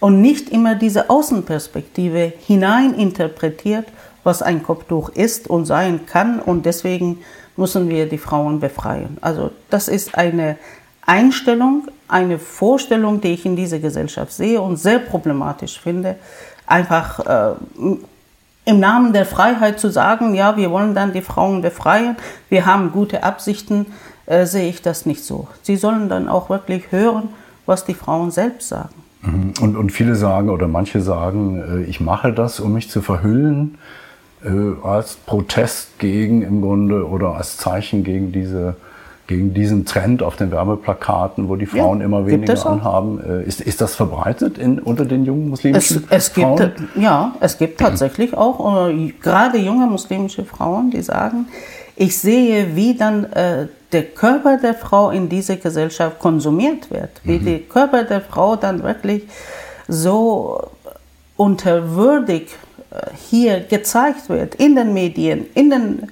und 0.00 0.20
nicht 0.20 0.50
immer 0.50 0.74
diese 0.74 1.10
Außenperspektive 1.10 2.32
hineininterpretiert, 2.46 3.86
was 4.24 4.42
ein 4.42 4.62
Kopftuch 4.62 5.10
ist 5.10 5.48
und 5.48 5.66
sein 5.66 6.06
kann 6.06 6.40
und 6.40 6.66
deswegen 6.66 7.18
müssen 7.56 7.88
wir 7.88 8.08
die 8.08 8.18
Frauen 8.18 8.60
befreien. 8.60 9.18
Also 9.20 9.50
das 9.70 9.88
ist 9.88 10.16
eine 10.16 10.58
Einstellung, 11.06 11.88
eine 12.08 12.38
Vorstellung, 12.38 13.20
die 13.20 13.32
ich 13.32 13.46
in 13.46 13.56
dieser 13.56 13.78
Gesellschaft 13.78 14.32
sehe 14.32 14.60
und 14.60 14.76
sehr 14.76 14.98
problematisch 14.98 15.80
finde, 15.80 16.16
einfach 16.66 17.20
äh, 17.20 17.54
im 18.64 18.80
Namen 18.80 19.12
der 19.12 19.24
Freiheit 19.24 19.78
zu 19.78 19.90
sagen, 19.90 20.34
ja, 20.34 20.56
wir 20.56 20.70
wollen 20.70 20.94
dann 20.94 21.12
die 21.12 21.22
Frauen 21.22 21.62
befreien, 21.62 22.16
wir 22.48 22.66
haben 22.66 22.90
gute 22.90 23.22
Absichten, 23.22 23.86
äh, 24.26 24.44
sehe 24.44 24.68
ich 24.68 24.82
das 24.82 25.06
nicht 25.06 25.24
so. 25.24 25.46
Sie 25.62 25.76
sollen 25.76 26.08
dann 26.08 26.28
auch 26.28 26.50
wirklich 26.50 26.90
hören, 26.90 27.28
was 27.64 27.84
die 27.84 27.94
Frauen 27.94 28.32
selbst 28.32 28.68
sagen. 28.68 28.94
Mhm. 29.22 29.54
Und, 29.60 29.76
und 29.76 29.92
viele 29.92 30.16
sagen 30.16 30.50
oder 30.50 30.66
manche 30.66 31.00
sagen, 31.00 31.84
äh, 31.84 31.88
ich 31.88 32.00
mache 32.00 32.32
das, 32.32 32.58
um 32.58 32.72
mich 32.72 32.90
zu 32.90 33.02
verhüllen, 33.02 33.78
äh, 34.44 34.50
als 34.84 35.14
Protest 35.14 35.98
gegen 36.00 36.42
im 36.42 36.60
Grunde 36.60 37.06
oder 37.06 37.36
als 37.36 37.56
Zeichen 37.56 38.02
gegen 38.02 38.32
diese 38.32 38.76
gegen 39.26 39.54
diesen 39.54 39.84
Trend 39.84 40.22
auf 40.22 40.36
den 40.36 40.50
Werbeplakaten, 40.50 41.48
wo 41.48 41.56
die 41.56 41.66
Frauen 41.66 42.00
ja, 42.00 42.06
immer 42.06 42.26
weniger 42.26 42.66
anhaben. 42.66 43.20
Äh, 43.20 43.42
ist, 43.44 43.60
ist 43.60 43.80
das 43.80 43.96
verbreitet 43.96 44.58
in, 44.58 44.78
unter 44.78 45.04
den 45.04 45.24
jungen 45.24 45.50
muslimischen 45.50 46.04
es, 46.10 46.28
es 46.28 46.28
Frauen? 46.28 46.56
Gibt, 46.56 46.82
ja, 46.96 47.34
es 47.40 47.58
gibt 47.58 47.80
tatsächlich 47.80 48.36
auch 48.36 48.88
äh, 48.88 49.12
gerade 49.20 49.58
junge 49.58 49.86
muslimische 49.86 50.44
Frauen, 50.44 50.90
die 50.90 51.02
sagen, 51.02 51.46
ich 51.96 52.18
sehe, 52.18 52.76
wie 52.76 52.94
dann 52.94 53.24
äh, 53.32 53.66
der 53.92 54.04
Körper 54.04 54.58
der 54.58 54.74
Frau 54.74 55.10
in 55.10 55.28
dieser 55.28 55.56
Gesellschaft 55.56 56.18
konsumiert 56.18 56.90
wird, 56.90 57.10
wie 57.24 57.38
mhm. 57.38 57.44
der 57.44 57.58
Körper 57.60 58.04
der 58.04 58.20
Frau 58.20 58.56
dann 58.56 58.82
wirklich 58.82 59.24
so 59.88 60.70
unterwürdig 61.36 62.54
äh, 62.90 63.00
hier 63.30 63.60
gezeigt 63.60 64.28
wird, 64.28 64.54
in 64.56 64.76
den 64.76 64.92
Medien, 64.94 65.46
in 65.54 65.70
den 65.70 66.02
äh, 66.02 66.06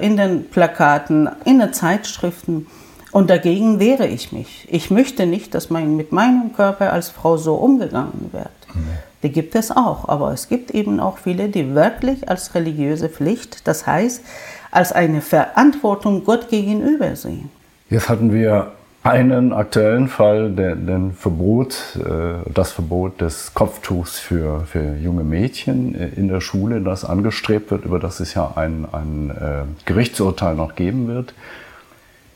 in 0.00 0.16
den 0.16 0.48
Plakaten, 0.50 1.28
in 1.44 1.58
den 1.58 1.72
Zeitschriften. 1.72 2.66
Und 3.12 3.30
dagegen 3.30 3.78
wehre 3.78 4.06
ich 4.06 4.32
mich. 4.32 4.66
Ich 4.70 4.90
möchte 4.90 5.24
nicht, 5.24 5.54
dass 5.54 5.70
mein, 5.70 5.96
mit 5.96 6.12
meinem 6.12 6.52
Körper 6.52 6.92
als 6.92 7.08
Frau 7.08 7.36
so 7.36 7.54
umgegangen 7.54 8.30
wird. 8.32 8.50
Mhm. 8.74 8.88
Die 9.22 9.30
gibt 9.30 9.54
es 9.54 9.70
auch, 9.70 10.08
aber 10.08 10.32
es 10.32 10.48
gibt 10.48 10.72
eben 10.72 11.00
auch 11.00 11.16
viele, 11.16 11.48
die 11.48 11.74
wirklich 11.74 12.28
als 12.28 12.54
religiöse 12.54 13.08
Pflicht, 13.08 13.66
das 13.66 13.86
heißt 13.86 14.22
als 14.70 14.92
eine 14.92 15.22
Verantwortung 15.22 16.24
Gott 16.24 16.50
gegenüber 16.50 17.14
sehen. 17.16 17.50
Jetzt 17.88 18.08
hatten 18.08 18.32
wir 18.32 18.72
einen 19.04 19.52
aktuellen 19.52 20.08
Fall, 20.08 20.50
der, 20.50 20.76
den 20.76 21.12
Verbot, 21.12 21.98
äh, 21.98 22.50
das 22.52 22.72
Verbot 22.72 23.20
des 23.20 23.52
Kopftuchs 23.52 24.18
für, 24.18 24.60
für 24.60 24.96
junge 24.96 25.24
Mädchen 25.24 25.94
äh, 25.94 26.08
in 26.16 26.28
der 26.28 26.40
Schule, 26.40 26.80
das 26.80 27.04
angestrebt 27.04 27.70
wird, 27.70 27.84
über 27.84 27.98
das 27.98 28.20
es 28.20 28.32
ja 28.32 28.52
ein, 28.56 28.86
ein 28.90 29.30
äh, 29.30 29.84
Gerichtsurteil 29.84 30.54
noch 30.54 30.74
geben 30.74 31.06
wird. 31.06 31.34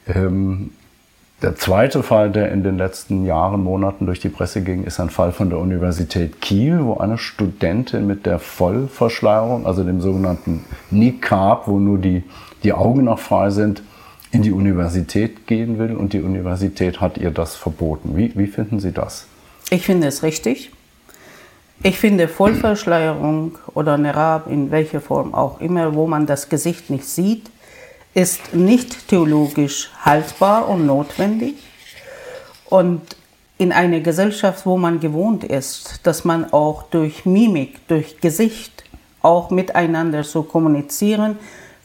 Ähm, 0.06 0.72
der 1.40 1.56
zweite 1.56 2.02
Fall, 2.02 2.30
der 2.30 2.52
in 2.52 2.62
den 2.62 2.76
letzten 2.76 3.24
Jahren, 3.24 3.62
Monaten 3.62 4.04
durch 4.04 4.20
die 4.20 4.28
Presse 4.28 4.60
ging, 4.60 4.84
ist 4.84 5.00
ein 5.00 5.08
Fall 5.08 5.32
von 5.32 5.48
der 5.48 5.60
Universität 5.60 6.42
Kiel, 6.42 6.80
wo 6.82 6.98
eine 6.98 7.16
Studentin 7.16 8.06
mit 8.06 8.26
der 8.26 8.38
Vollverschleierung, 8.40 9.64
also 9.64 9.84
dem 9.84 10.02
sogenannten 10.02 10.64
Niqab, 10.90 11.66
wo 11.66 11.78
nur 11.78 11.96
die, 11.96 12.24
die 12.62 12.74
Augen 12.74 13.04
noch 13.04 13.20
frei 13.20 13.48
sind, 13.48 13.82
in 14.30 14.42
die 14.42 14.52
Universität 14.52 15.46
gehen 15.46 15.78
will 15.78 15.94
und 15.94 16.12
die 16.12 16.20
Universität 16.20 17.00
hat 17.00 17.18
ihr 17.18 17.30
das 17.30 17.56
verboten. 17.56 18.16
Wie, 18.16 18.32
wie 18.36 18.46
finden 18.46 18.80
Sie 18.80 18.92
das? 18.92 19.26
Ich 19.70 19.86
finde 19.86 20.06
es 20.06 20.22
richtig. 20.22 20.70
Ich 21.82 21.98
finde 21.98 22.26
Vollverschleierung 22.26 23.56
oder 23.74 23.96
Nerab 23.96 24.50
in 24.50 24.70
welcher 24.70 25.00
Form 25.00 25.32
auch 25.32 25.60
immer, 25.60 25.94
wo 25.94 26.06
man 26.06 26.26
das 26.26 26.48
Gesicht 26.48 26.90
nicht 26.90 27.04
sieht, 27.04 27.50
ist 28.14 28.54
nicht 28.54 29.08
theologisch 29.08 29.90
haltbar 30.04 30.68
und 30.68 30.86
notwendig. 30.86 31.54
Und 32.66 33.02
in 33.58 33.72
einer 33.72 34.00
Gesellschaft, 34.00 34.66
wo 34.66 34.76
man 34.76 35.00
gewohnt 35.00 35.44
ist, 35.44 36.00
dass 36.04 36.24
man 36.24 36.52
auch 36.52 36.84
durch 36.84 37.24
Mimik, 37.24 37.86
durch 37.88 38.20
Gesicht 38.20 38.84
auch 39.22 39.50
miteinander 39.50 40.24
so 40.24 40.42
kommunizieren, 40.42 41.38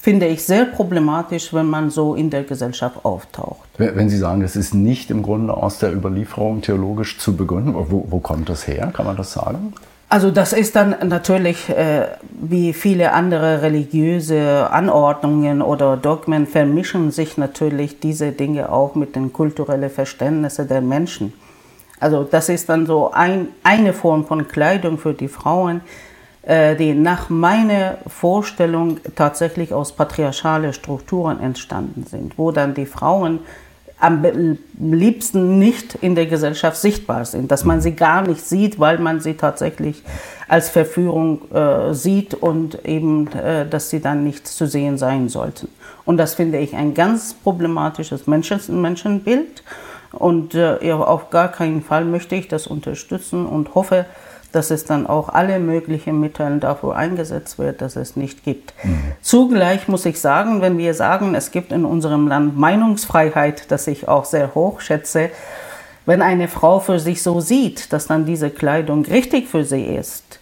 finde 0.03 0.27
ich 0.27 0.43
sehr 0.43 0.65
problematisch, 0.65 1.53
wenn 1.53 1.67
man 1.67 1.89
so 1.89 2.13
in 2.13 2.29
der 2.29 2.43
Gesellschaft 2.43 3.05
auftaucht. 3.05 3.61
Wenn 3.77 4.09
Sie 4.09 4.17
sagen, 4.17 4.41
es 4.41 4.57
ist 4.57 4.73
nicht 4.73 5.09
im 5.09 5.23
Grunde 5.23 5.55
aus 5.55 5.79
der 5.79 5.93
Überlieferung 5.93 6.61
theologisch 6.61 7.17
zu 7.19 7.37
begründen, 7.37 7.73
wo, 7.73 8.05
wo 8.09 8.19
kommt 8.19 8.49
das 8.49 8.67
her? 8.67 8.91
Kann 8.93 9.05
man 9.05 9.15
das 9.15 9.31
sagen? 9.31 9.73
Also 10.09 10.29
das 10.29 10.51
ist 10.51 10.75
dann 10.75 10.93
natürlich 11.07 11.69
äh, 11.69 12.07
wie 12.29 12.73
viele 12.73 13.13
andere 13.13 13.61
religiöse 13.61 14.69
Anordnungen 14.69 15.61
oder 15.61 15.95
Dogmen 15.95 16.47
vermischen 16.47 17.11
sich 17.11 17.37
natürlich 17.37 18.01
diese 18.01 18.33
Dinge 18.33 18.73
auch 18.73 18.95
mit 18.95 19.15
den 19.15 19.31
kulturellen 19.31 19.89
Verständnissen 19.89 20.67
der 20.67 20.81
Menschen. 20.81 21.31
Also 22.01 22.27
das 22.29 22.49
ist 22.49 22.67
dann 22.67 22.85
so 22.85 23.11
ein, 23.11 23.47
eine 23.63 23.93
Form 23.93 24.25
von 24.25 24.49
Kleidung 24.49 24.97
für 24.97 25.13
die 25.13 25.29
Frauen, 25.29 25.79
die 26.45 26.93
nach 26.93 27.29
meiner 27.29 27.99
Vorstellung 28.05 28.99
tatsächlich 29.15 29.73
aus 29.73 29.93
patriarchalen 29.93 30.73
Strukturen 30.73 31.39
entstanden 31.39 32.05
sind, 32.05 32.37
wo 32.37 32.51
dann 32.51 32.73
die 32.73 32.85
Frauen 32.85 33.39
am 34.03 34.57
liebsten 34.77 35.59
nicht 35.59 35.95
in 35.95 36.15
der 36.15 36.25
Gesellschaft 36.25 36.75
sichtbar 36.75 37.23
sind, 37.23 37.51
dass 37.51 37.63
man 37.63 37.79
sie 37.79 37.93
gar 37.95 38.21
nicht 38.21 38.41
sieht, 38.41 38.77
weil 38.77 38.99
man 38.99 39.21
sie 39.21 39.35
tatsächlich 39.35 40.03
als 40.49 40.69
Verführung 40.69 41.49
äh, 41.53 41.93
sieht 41.93 42.33
und 42.33 42.83
eben, 42.83 43.31
äh, 43.31 43.65
dass 43.65 43.89
sie 43.89 44.01
dann 44.01 44.25
nicht 44.25 44.45
zu 44.45 44.67
sehen 44.67 44.97
sein 44.97 45.29
sollten. 45.29 45.69
Und 46.03 46.17
das 46.17 46.35
finde 46.35 46.57
ich 46.57 46.75
ein 46.75 46.93
ganz 46.93 47.33
problematisches 47.33 48.27
Menschen 48.27 48.81
Menschenbild 48.81 49.63
und 50.11 50.53
äh, 50.53 50.91
auf 50.91 51.29
gar 51.29 51.47
keinen 51.47 51.81
Fall 51.81 52.03
möchte 52.03 52.35
ich 52.35 52.49
das 52.49 52.67
unterstützen 52.67 53.45
und 53.45 53.73
hoffe, 53.73 54.05
dass 54.53 54.71
es 54.71 54.85
dann 54.85 55.07
auch 55.07 55.29
alle 55.29 55.59
möglichen 55.59 56.19
Mittel 56.19 56.59
dafür 56.59 56.95
eingesetzt 56.95 57.59
wird, 57.59 57.81
dass 57.81 57.95
es 57.95 58.15
nicht 58.15 58.43
gibt. 58.43 58.73
Mhm. 58.83 58.99
Zugleich 59.21 59.87
muss 59.87 60.05
ich 60.05 60.21
sagen, 60.21 60.61
wenn 60.61 60.77
wir 60.77 60.93
sagen, 60.93 61.35
es 61.35 61.51
gibt 61.51 61.71
in 61.71 61.83
unserem 61.83 62.27
Land 62.27 62.57
Meinungsfreiheit, 62.57 63.69
das 63.71 63.87
ich 63.87 64.07
auch 64.07 64.25
sehr 64.25 64.55
hoch 64.55 64.79
schätze, 64.79 65.31
wenn 66.05 66.21
eine 66.21 66.47
Frau 66.47 66.79
für 66.79 66.99
sich 66.99 67.23
so 67.23 67.39
sieht, 67.41 67.91
dass 67.93 68.07
dann 68.07 68.25
diese 68.25 68.49
Kleidung 68.49 69.05
richtig 69.05 69.47
für 69.47 69.65
sie 69.65 69.83
ist, 69.83 70.39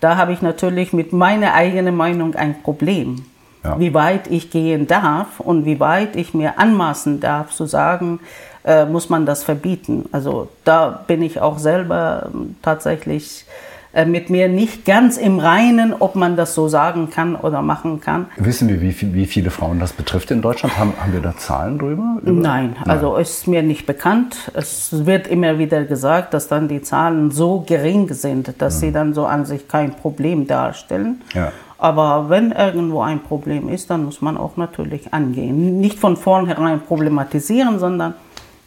da 0.00 0.16
habe 0.16 0.32
ich 0.32 0.40
natürlich 0.40 0.92
mit 0.92 1.12
meiner 1.12 1.52
eigenen 1.52 1.94
Meinung 1.94 2.34
ein 2.34 2.62
Problem. 2.62 3.26
Ja. 3.64 3.78
Wie 3.78 3.92
weit 3.92 4.26
ich 4.28 4.50
gehen 4.50 4.86
darf 4.86 5.38
und 5.38 5.64
wie 5.66 5.80
weit 5.80 6.16
ich 6.16 6.32
mir 6.32 6.58
anmaßen 6.58 7.20
darf 7.20 7.50
zu 7.50 7.66
sagen, 7.66 8.20
äh, 8.64 8.84
muss 8.86 9.08
man 9.08 9.26
das 9.26 9.42
verbieten. 9.42 10.04
Also 10.12 10.48
da 10.64 11.04
bin 11.06 11.22
ich 11.22 11.40
auch 11.40 11.58
selber 11.58 12.30
ähm, 12.32 12.56
tatsächlich 12.62 13.44
äh, 13.92 14.04
mit 14.04 14.30
mir 14.30 14.48
nicht 14.48 14.84
ganz 14.84 15.16
im 15.16 15.40
Reinen, 15.40 15.94
ob 15.98 16.14
man 16.14 16.36
das 16.36 16.54
so 16.54 16.68
sagen 16.68 17.10
kann 17.10 17.34
oder 17.34 17.60
machen 17.60 18.00
kann. 18.00 18.26
Wissen 18.36 18.68
wir, 18.68 18.80
wie, 18.80 18.94
wie 19.14 19.26
viele 19.26 19.50
Frauen 19.50 19.80
das 19.80 19.92
betrifft 19.92 20.30
in 20.30 20.42
Deutschland? 20.42 20.78
Haben, 20.78 20.92
haben 21.00 21.12
wir 21.12 21.20
da 21.20 21.36
Zahlen 21.36 21.78
drüber? 21.78 22.18
Nein, 22.22 22.76
Nein, 22.76 22.76
also 22.84 23.16
ist 23.16 23.48
mir 23.48 23.62
nicht 23.62 23.86
bekannt. 23.86 24.52
Es 24.54 25.06
wird 25.06 25.26
immer 25.26 25.58
wieder 25.58 25.84
gesagt, 25.84 26.34
dass 26.34 26.46
dann 26.46 26.68
die 26.68 26.82
Zahlen 26.82 27.30
so 27.32 27.64
gering 27.66 28.12
sind, 28.14 28.54
dass 28.58 28.76
mhm. 28.76 28.80
sie 28.80 28.92
dann 28.92 29.14
so 29.14 29.26
an 29.26 29.44
sich 29.44 29.66
kein 29.66 29.92
Problem 29.92 30.46
darstellen. 30.46 31.22
Ja. 31.34 31.50
Aber 31.80 32.28
wenn 32.28 32.52
irgendwo 32.52 33.00
ein 33.00 33.22
Problem 33.22 33.68
ist, 33.68 33.88
dann 33.90 34.04
muss 34.04 34.20
man 34.20 34.36
auch 34.36 34.56
natürlich 34.56 35.14
angehen. 35.14 35.80
Nicht 35.80 35.98
von 35.98 36.16
vornherein 36.16 36.80
problematisieren, 36.80 37.78
sondern 37.78 38.14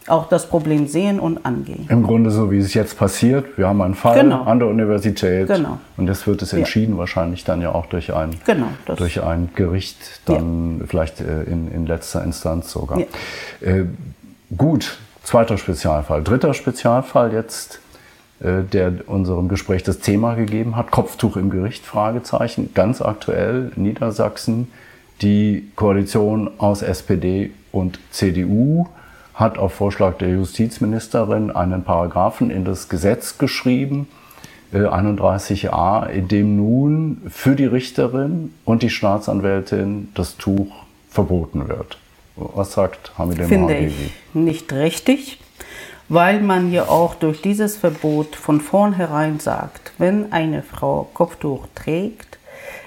auch 0.08 0.27
das 0.27 0.50
Problem 0.50 0.88
sehen 0.88 1.20
und 1.20 1.46
angehen. 1.46 1.86
Im 1.89 2.03
Grunde 2.03 2.32
so, 2.32 2.51
wie 2.51 2.58
es 2.58 2.74
jetzt 2.74 2.98
passiert. 2.98 3.58
Wir 3.58 3.67
haben 3.67 3.82
einen 3.82 3.96
Fall 3.96 4.22
genau. 4.22 4.43
an 4.43 4.60
der 4.60 4.67
Universität 4.67 5.48
genau. 5.48 5.77
und 5.96 6.08
jetzt 6.08 6.27
wird 6.27 6.41
es 6.41 6.53
entschieden, 6.53 6.93
ja. 6.93 6.98
wahrscheinlich 6.98 7.43
dann 7.43 7.62
ja 7.62 7.74
auch 7.74 7.86
durch 7.86 8.13
ein, 8.13 8.32
genau, 8.46 8.67
durch 8.86 9.24
ein 9.24 9.50
Gericht, 9.55 10.22
dann 10.25 10.79
ja. 10.79 10.86
vielleicht 10.88 11.22
äh, 11.22 11.43
in, 11.43 11.72
in 11.72 11.86
letzter 11.86 12.24
Instanz 12.24 12.72
sogar. 12.72 13.00
Ja. 13.00 13.05
Äh, 13.62 13.86
gut, 14.58 14.98
zweiter 15.24 15.58
Spezialfall. 15.58 16.24
Dritter 16.24 16.53
Spezialfall 16.53 17.32
jetzt, 17.32 17.79
der 18.44 18.94
unserem 19.08 19.48
Gespräch 19.48 19.84
das 19.84 20.00
Thema 20.00 20.34
gegeben 20.34 20.76
hat. 20.76 20.92
Kopftuch 20.92 21.38
im 21.38 21.50
Gericht, 21.50 21.86
Fragezeichen. 21.86 22.74
Ganz 22.74 23.02
aktuell, 23.02 23.72
Niedersachsen, 23.78 24.68
die 25.22 25.70
Koalition 25.78 26.52
aus 26.58 26.82
SPD 26.82 27.52
und 27.72 28.00
CDU 28.12 28.88
hat 29.34 29.58
auf 29.58 29.74
Vorschlag 29.74 30.18
der 30.18 30.30
Justizministerin 30.30 31.52
einen 31.52 31.84
Paragraphen 31.84 32.52
in 32.52 32.66
das 32.66 32.90
Gesetz 32.90 33.38
geschrieben, 33.38 34.08
31a, 34.74 36.08
äh, 36.08 36.18
in 36.18 36.28
dem 36.28 36.56
nun 36.56 37.22
für 37.30 37.56
die 37.56 37.66
Richterin 37.66 38.54
und 38.66 38.84
die 38.84 38.90
Staatsanwältin 38.90 40.10
das 40.16 40.38
Tuch 40.38 40.68
verboten 41.10 41.68
wird. 41.68 41.98
Was 42.36 42.74
sagt 42.74 43.12
Hamid 43.18 43.40
Finde 43.44 43.78
ich 43.78 44.12
nicht 44.34 44.74
richtig, 44.74 45.40
weil 46.10 46.41
man 46.41 46.72
ja 46.72 46.83
auch 46.83 47.15
durch 47.15 47.41
dieses 47.41 47.77
Verbot 47.77 48.36
von 48.36 48.62
vornherein 48.62 49.39
sagt, 49.39 49.93
wenn 49.98 50.31
eine 50.31 50.62
Frau 50.63 51.10
Kopftuch 51.13 51.67
trägt, 51.75 52.33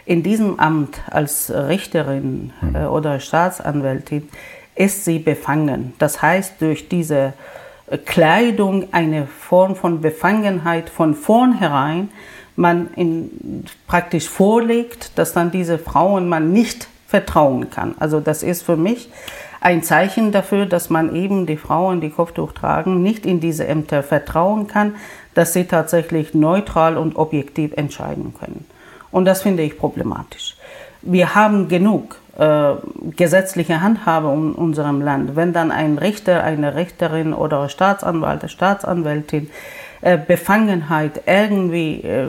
in 0.04 0.22
diesem 0.22 0.58
Amt 0.60 1.00
als 1.10 1.50
Richterin 1.50 2.52
hm. 2.60 2.74
Äh, 2.74 2.86
oder 2.86 3.20
Staatsanwältin 3.20 4.28
ist 4.74 5.04
sie 5.04 5.18
befangen. 5.18 5.94
Das 5.98 6.22
heißt, 6.22 6.60
durch 6.60 6.88
diese 6.88 7.32
äh, 7.88 7.98
Kleidung 7.98 8.92
eine 8.92 9.26
Form 9.26 9.74
von 9.74 10.00
Befangenheit 10.00 10.88
von 10.88 11.14
vornherein 11.14 12.10
man 12.54 12.88
in, 12.94 13.64
praktisch 13.86 14.28
vorlegt, 14.28 15.18
dass 15.18 15.32
dann 15.32 15.50
diese 15.50 15.78
Frauen 15.78 16.28
man 16.28 16.52
nicht 16.52 16.88
vertrauen 17.06 17.70
kann. 17.70 17.94
Also 17.98 18.20
das 18.20 18.42
ist 18.42 18.62
für 18.62 18.76
mich 18.76 19.10
ein 19.60 19.82
Zeichen 19.82 20.32
dafür, 20.32 20.66
dass 20.66 20.90
man 20.90 21.14
eben 21.14 21.46
die 21.46 21.56
Frauen, 21.56 22.00
die 22.00 22.10
Kopftuch 22.10 22.52
tragen, 22.52 23.02
nicht 23.02 23.26
in 23.26 23.40
diese 23.40 23.66
Ämter 23.66 24.02
vertrauen 24.02 24.66
kann, 24.66 24.96
dass 25.34 25.52
sie 25.52 25.64
tatsächlich 25.64 26.34
neutral 26.34 26.96
und 26.96 27.16
objektiv 27.16 27.72
entscheiden 27.76 28.34
können. 28.38 28.64
Und 29.10 29.24
das 29.24 29.42
finde 29.42 29.62
ich 29.62 29.78
problematisch. 29.78 30.56
Wir 31.02 31.34
haben 31.34 31.68
genug 31.68 32.16
äh, 32.38 32.74
gesetzliche 33.16 33.80
Handhabung 33.80 34.50
in 34.50 34.54
unserem 34.54 35.00
Land. 35.00 35.36
Wenn 35.36 35.52
dann 35.52 35.70
ein 35.70 35.98
Richter, 35.98 36.44
eine 36.44 36.74
Richterin 36.74 37.32
oder 37.32 37.68
Staatsanwalt, 37.68 38.50
Staatsanwältin 38.50 39.50
äh, 40.06 40.18
Befangenheit 40.18 41.22
irgendwie 41.26 42.00
äh, 42.00 42.28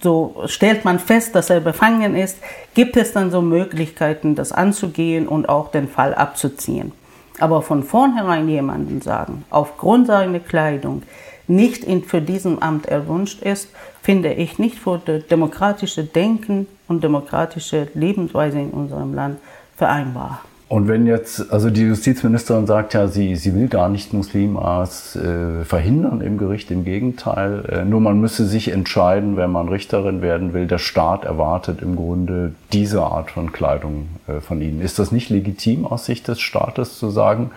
so 0.00 0.42
stellt 0.46 0.86
man 0.86 0.98
fest, 0.98 1.34
dass 1.34 1.50
er 1.50 1.60
befangen 1.60 2.16
ist, 2.16 2.38
gibt 2.72 2.96
es 2.96 3.12
dann 3.12 3.30
so 3.30 3.42
Möglichkeiten, 3.42 4.34
das 4.34 4.52
anzugehen 4.52 5.28
und 5.28 5.46
auch 5.46 5.70
den 5.70 5.86
Fall 5.86 6.14
abzuziehen. 6.14 6.92
Aber 7.38 7.60
von 7.60 7.82
vornherein 7.82 8.48
jemanden 8.48 9.02
sagen, 9.02 9.44
aufgrund 9.50 10.06
seiner 10.06 10.38
Kleidung 10.38 11.02
nicht 11.46 11.84
für 12.06 12.22
diesen 12.22 12.62
Amt 12.62 12.86
erwünscht 12.86 13.42
ist, 13.42 13.68
finde 14.00 14.32
ich 14.32 14.58
nicht 14.58 14.78
für 14.78 14.98
das 15.04 15.26
demokratische 15.26 16.04
Denken 16.04 16.68
und 16.88 17.04
demokratische 17.04 17.88
Lebensweise 17.92 18.60
in 18.60 18.70
unserem 18.70 19.12
Land 19.12 19.40
vereinbar. 19.76 20.40
Und 20.70 20.86
wenn 20.86 21.04
jetzt, 21.04 21.52
also 21.52 21.68
die 21.68 21.82
Justizministerin 21.82 22.68
sagt 22.68 22.94
ja, 22.94 23.08
sie, 23.08 23.34
sie 23.34 23.56
will 23.56 23.66
gar 23.66 23.88
nicht 23.88 24.12
Muslimas 24.12 25.16
äh, 25.16 25.64
verhindern 25.64 26.20
im 26.20 26.38
Gericht, 26.38 26.70
im 26.70 26.84
Gegenteil. 26.84 27.64
Äh, 27.68 27.84
nur 27.84 28.00
man 28.00 28.20
müsse 28.20 28.46
sich 28.46 28.68
entscheiden, 28.68 29.36
wenn 29.36 29.50
man 29.50 29.68
Richterin 29.68 30.22
werden 30.22 30.54
will. 30.54 30.68
Der 30.68 30.78
Staat 30.78 31.24
erwartet 31.24 31.82
im 31.82 31.96
Grunde 31.96 32.54
diese 32.72 33.02
Art 33.02 33.32
von 33.32 33.50
Kleidung 33.50 34.10
äh, 34.28 34.38
von 34.38 34.62
ihnen. 34.62 34.80
Ist 34.80 35.00
das 35.00 35.10
nicht 35.10 35.28
legitim 35.28 35.84
aus 35.84 36.06
Sicht 36.06 36.28
des 36.28 36.38
Staates 36.38 37.00
zu 37.00 37.10
sagen, 37.10 37.50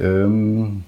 ähm, 0.00 0.84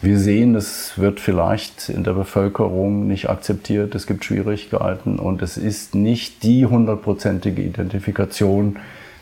wir 0.00 0.18
sehen, 0.18 0.54
es 0.54 0.94
wird 0.96 1.20
vielleicht 1.20 1.90
in 1.90 2.04
der 2.04 2.14
Bevölkerung 2.14 3.06
nicht 3.06 3.28
akzeptiert, 3.28 3.94
es 3.94 4.06
gibt 4.06 4.24
Schwierigkeiten 4.24 5.18
und 5.18 5.42
es 5.42 5.58
ist 5.58 5.94
nicht 5.94 6.42
die 6.42 6.64
hundertprozentige 6.64 7.60
Identifikation 7.60 8.76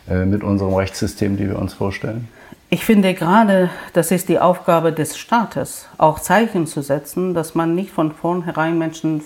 mit 0.09 0.43
unserem 0.43 0.75
Rechtssystem, 0.75 1.37
die 1.37 1.49
wir 1.49 1.59
uns 1.59 1.75
vorstellen? 1.75 2.29
Ich 2.69 2.85
finde 2.85 3.15
gerade, 3.15 3.71
das 3.93 4.11
ist 4.11 4.29
die 4.29 4.41
Aufgabe 4.41 4.93
des 4.93 5.17
Staates, 5.17 5.87
auch 5.99 6.19
Zeichen 6.19 6.67
zu 6.67 6.83
setzen, 6.83 7.33
dass 7.33 7.55
man 7.55 7.77
nicht 7.77 7.91
von 7.91 8.13
vornherein 8.13 8.77
Menschen 8.77 9.23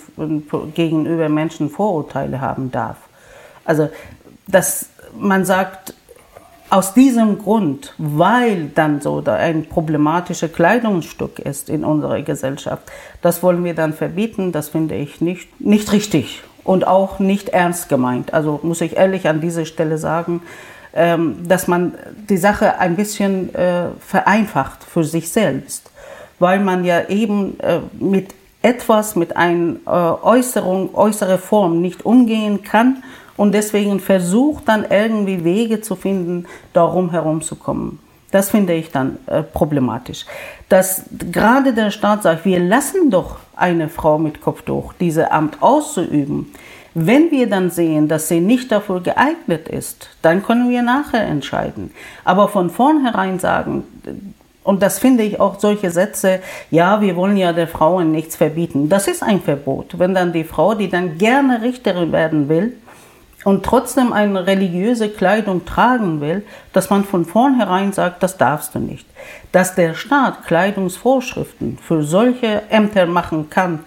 gegenüber 0.75 1.27
Menschen 1.27 1.71
Vorurteile 1.71 2.39
haben 2.39 2.69
darf. 2.71 2.97
Also, 3.65 3.89
dass 4.47 4.89
man 5.17 5.43
sagt, 5.43 5.95
aus 6.69 6.93
diesem 6.93 7.39
Grund, 7.39 7.93
weil 7.97 8.69
dann 8.75 9.01
so 9.01 9.21
ein 9.25 9.65
problematisches 9.65 10.53
Kleidungsstück 10.53 11.39
ist 11.39 11.67
in 11.67 11.83
unserer 11.83 12.21
Gesellschaft, 12.21 12.83
das 13.21 13.43
wollen 13.43 13.63
wir 13.63 13.73
dann 13.73 13.93
verbieten, 13.93 14.51
das 14.51 14.69
finde 14.69 14.95
ich 14.95 15.19
nicht, 15.19 15.59
nicht 15.59 15.91
richtig 15.91 16.43
und 16.63 16.87
auch 16.87 17.19
nicht 17.19 17.49
ernst 17.49 17.89
gemeint. 17.89 18.33
Also 18.33 18.59
muss 18.63 18.81
ich 18.81 18.97
ehrlich 18.97 19.27
an 19.27 19.41
dieser 19.41 19.65
Stelle 19.65 19.97
sagen, 19.97 20.41
ähm, 20.93 21.47
dass 21.47 21.67
man 21.67 21.93
die 22.29 22.37
Sache 22.37 22.79
ein 22.79 22.95
bisschen 22.95 23.53
äh, 23.55 23.85
vereinfacht 23.99 24.83
für 24.83 25.03
sich 25.03 25.29
selbst, 25.29 25.89
weil 26.39 26.59
man 26.59 26.83
ja 26.83 27.07
eben 27.07 27.59
äh, 27.59 27.79
mit 27.99 28.33
etwas, 28.61 29.15
mit 29.15 29.35
einer 29.35 29.75
äh, 29.85 29.89
Äußerung, 29.89 30.93
äußere 30.93 31.37
Form 31.37 31.81
nicht 31.81 32.05
umgehen 32.05 32.63
kann 32.63 33.03
und 33.37 33.53
deswegen 33.53 33.99
versucht 33.99 34.67
dann 34.67 34.85
irgendwie 34.89 35.43
Wege 35.43 35.81
zu 35.81 35.95
finden, 35.95 36.45
darum 36.73 37.11
herumzukommen. 37.11 37.99
Das 38.31 38.49
finde 38.49 38.73
ich 38.73 38.91
dann 38.91 39.17
äh, 39.27 39.43
problematisch. 39.43 40.25
Dass 40.69 41.03
gerade 41.29 41.73
der 41.73 41.91
Staat 41.91 42.23
sagt, 42.23 42.45
wir 42.45 42.59
lassen 42.59 43.11
doch 43.11 43.37
eine 43.55 43.89
Frau 43.89 44.17
mit 44.17 44.41
Kopftuch 44.41 44.93
diese 44.99 45.31
Amt 45.31 45.61
auszuüben. 45.61 46.51
Wenn 46.93 47.31
wir 47.31 47.49
dann 47.49 47.69
sehen, 47.69 48.07
dass 48.07 48.27
sie 48.27 48.41
nicht 48.41 48.71
dafür 48.71 49.01
geeignet 49.01 49.69
ist, 49.69 50.09
dann 50.21 50.43
können 50.43 50.69
wir 50.69 50.81
nachher 50.81 51.23
entscheiden. 51.23 51.91
Aber 52.25 52.49
von 52.49 52.69
vornherein 52.69 53.39
sagen, 53.39 53.83
und 54.63 54.83
das 54.83 54.99
finde 54.99 55.23
ich 55.23 55.39
auch 55.39 55.59
solche 55.59 55.89
Sätze, 55.89 56.39
ja, 56.69 57.01
wir 57.01 57.15
wollen 57.15 57.37
ja 57.37 57.53
der 57.53 57.67
Frauen 57.67 58.11
nichts 58.11 58.35
verbieten. 58.35 58.89
Das 58.89 59.07
ist 59.07 59.23
ein 59.23 59.41
Verbot. 59.41 59.97
Wenn 59.99 60.13
dann 60.13 60.33
die 60.33 60.43
Frau, 60.43 60.75
die 60.75 60.89
dann 60.89 61.17
gerne 61.17 61.61
Richterin 61.61 62.11
werden 62.11 62.49
will, 62.49 62.73
und 63.43 63.65
trotzdem 63.65 64.13
eine 64.13 64.45
religiöse 64.45 65.09
Kleidung 65.09 65.65
tragen 65.65 66.21
will, 66.21 66.45
dass 66.73 66.89
man 66.89 67.03
von 67.03 67.25
vornherein 67.25 67.91
sagt, 67.91 68.21
das 68.21 68.37
darfst 68.37 68.75
du 68.75 68.79
nicht. 68.79 69.07
Dass 69.51 69.75
der 69.75 69.93
Staat 69.95 70.45
Kleidungsvorschriften 70.45 71.77
für 71.77 72.03
solche 72.03 72.63
Ämter 72.69 73.07
machen 73.07 73.49
kann, 73.49 73.79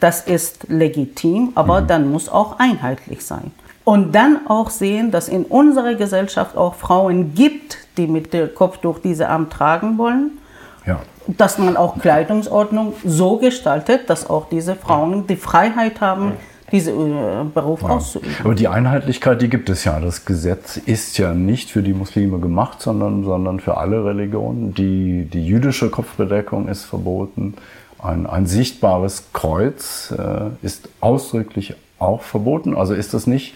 das 0.00 0.22
ist 0.22 0.68
legitim, 0.68 1.52
aber 1.54 1.82
mhm. 1.82 1.86
dann 1.86 2.10
muss 2.10 2.28
auch 2.28 2.58
einheitlich 2.58 3.24
sein. 3.24 3.52
Und 3.84 4.14
dann 4.14 4.46
auch 4.46 4.70
sehen, 4.70 5.10
dass 5.10 5.28
in 5.28 5.44
unserer 5.44 5.94
Gesellschaft 5.94 6.56
auch 6.56 6.74
Frauen 6.74 7.34
gibt, 7.34 7.78
die 7.96 8.06
mit 8.06 8.32
dem 8.32 8.54
Kopf 8.54 8.78
durch 8.78 9.00
diese 9.00 9.28
Amt 9.28 9.52
tragen 9.52 9.98
wollen. 9.98 10.38
Ja. 10.84 10.98
dass 11.28 11.58
man 11.58 11.76
auch 11.76 12.00
Kleidungsordnung 12.00 12.94
so 13.04 13.36
gestaltet, 13.36 14.10
dass 14.10 14.28
auch 14.28 14.48
diese 14.48 14.74
Frauen 14.74 15.28
die 15.28 15.36
Freiheit 15.36 16.00
haben, 16.00 16.32
diesen 16.72 17.12
äh, 17.12 17.44
Beruf 17.52 17.82
ja. 17.82 17.90
auszuüben. 17.90 18.34
Aber 18.42 18.54
die 18.54 18.68
Einheitlichkeit, 18.68 19.42
die 19.42 19.48
gibt 19.48 19.68
es 19.68 19.84
ja. 19.84 20.00
Das 20.00 20.24
Gesetz 20.24 20.78
ist 20.78 21.18
ja 21.18 21.34
nicht 21.34 21.70
für 21.70 21.82
die 21.82 21.92
Muslime 21.92 22.38
gemacht, 22.38 22.80
sondern, 22.80 23.24
sondern 23.24 23.60
für 23.60 23.76
alle 23.76 24.04
Religionen. 24.04 24.74
Die, 24.74 25.26
die 25.26 25.46
jüdische 25.46 25.90
Kopfbedeckung 25.90 26.68
ist 26.68 26.84
verboten. 26.84 27.54
Ein, 28.02 28.26
ein 28.26 28.46
sichtbares 28.46 29.28
Kreuz 29.32 30.12
äh, 30.18 30.66
ist 30.66 30.88
ausdrücklich 31.00 31.74
auch 31.98 32.22
verboten. 32.22 32.74
Also 32.76 32.94
ist 32.94 33.14
das 33.14 33.26
nicht 33.26 33.54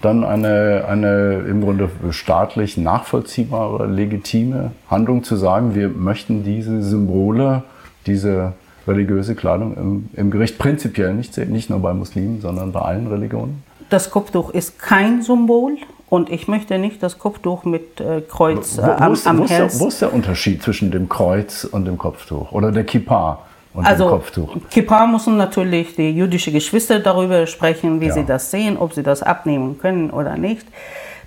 dann 0.00 0.24
eine, 0.24 0.86
eine 0.88 1.44
im 1.46 1.60
Grunde 1.60 1.90
staatlich 2.10 2.76
nachvollziehbare, 2.76 3.86
legitime 3.86 4.72
Handlung 4.90 5.24
zu 5.24 5.36
sagen, 5.36 5.74
wir 5.74 5.88
möchten 5.88 6.42
diese 6.42 6.82
Symbole, 6.82 7.64
diese 8.06 8.54
religiöse 8.86 9.34
Kleidung 9.34 9.76
im, 9.76 10.08
im 10.14 10.30
Gericht 10.30 10.58
prinzipiell 10.58 11.14
nicht 11.14 11.34
sehen, 11.34 11.52
nicht 11.52 11.70
nur 11.70 11.80
bei 11.80 11.92
Muslimen, 11.92 12.40
sondern 12.40 12.72
bei 12.72 12.80
allen 12.80 13.06
Religionen? 13.06 13.62
Das 13.90 14.10
Kopftuch 14.10 14.50
ist 14.50 14.78
kein 14.78 15.22
Symbol 15.22 15.76
und 16.08 16.30
ich 16.30 16.48
möchte 16.48 16.78
nicht 16.78 17.02
das 17.02 17.18
Kopftuch 17.18 17.64
mit 17.64 18.00
äh, 18.00 18.20
Kreuz 18.20 18.78
äh, 18.78 18.82
am, 18.82 19.16
am 19.24 19.38
wo, 19.38 19.44
ist, 19.44 19.50
Hals. 19.50 19.80
wo 19.80 19.88
ist 19.88 20.00
der 20.02 20.12
Unterschied 20.12 20.62
zwischen 20.62 20.90
dem 20.90 21.08
Kreuz 21.08 21.64
und 21.64 21.84
dem 21.86 21.98
Kopftuch 21.98 22.52
oder 22.52 22.72
der 22.72 22.84
Kippa? 22.84 23.40
und 23.72 23.86
also, 23.86 24.04
dem 24.04 24.10
Kopftuch? 24.10 24.56
Kippa 24.70 25.06
müssen 25.06 25.36
natürlich 25.36 25.94
die 25.94 26.10
jüdischen 26.10 26.52
Geschwister 26.52 26.98
darüber 26.98 27.46
sprechen, 27.46 28.00
wie 28.00 28.06
Ja. 28.06 28.14
sie 28.14 28.24
das 28.24 28.50
sehen, 28.50 28.76
ob 28.76 28.92
sie 28.92 29.02
das 29.02 29.22
abnehmen 29.22 29.78
können 29.78 30.10
oder 30.10 30.36
nicht. 30.36 30.66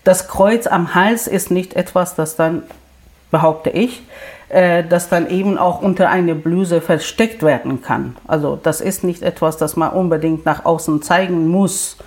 Das 0.03 0.27
Kreuz 0.27 0.67
am 0.67 0.95
Hals 0.95 1.27
ist 1.27 1.49
nicht 1.51 1.75
etwas, 1.75 2.15
das 2.15 2.35
dann, 2.35 2.63
behaupte 3.31 3.69
ich, 3.69 4.01
äh, 4.53 4.83
das 4.87 5.09
dann 5.09 5.29
eben 5.29 5.57
auch 5.57 5.81
unter 5.81 6.09
eine 6.09 6.35
Bluse 6.35 6.79
versteckt 6.79 7.41
werden 7.41 7.81
kann. 7.81 8.15
Also 8.27 8.57
das 8.61 8.81
ist 8.81 9.03
nicht 9.03 9.23
etwas, 9.23 9.57
das 9.57 9.75
man 9.75 9.91
unbedingt 9.91 10.45
nach 10.45 10.63
außen 10.65 11.01
zeigen 11.01 11.47
muss. 11.47 11.97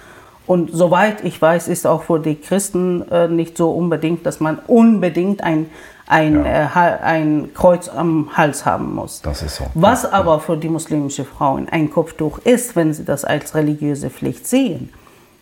Und 0.46 0.70
soweit 0.72 1.24
ich 1.24 1.42
weiß, 1.42 1.66
ist 1.66 1.86
auch 1.88 2.04
für 2.04 2.20
die 2.20 2.36
Christen 2.36 3.02
äh, 3.10 3.26
nicht 3.26 3.56
so 3.56 3.72
unbedingt, 3.72 4.24
dass 4.26 4.38
man 4.38 4.58
unbedingt 4.68 5.42
ein, 5.42 5.66
ein, 6.06 6.44
Ja. 6.44 6.66
äh, 6.66 6.98
ein 7.02 7.50
Kreuz 7.52 7.88
am 7.88 8.28
Hals 8.36 8.64
haben 8.64 8.94
muss. 8.94 9.22
Das 9.22 9.42
ist 9.42 9.56
so. 9.56 9.64
Was 9.74 10.04
aber 10.04 10.38
für 10.38 10.56
die 10.56 10.68
muslimische 10.68 11.24
Frauen 11.24 11.68
ein 11.68 11.90
Kopftuch 11.90 12.38
ist, 12.44 12.76
wenn 12.76 12.94
sie 12.94 13.04
das 13.04 13.24
als 13.24 13.56
religiöse 13.56 14.08
Pflicht 14.08 14.46
sehen, 14.46 14.90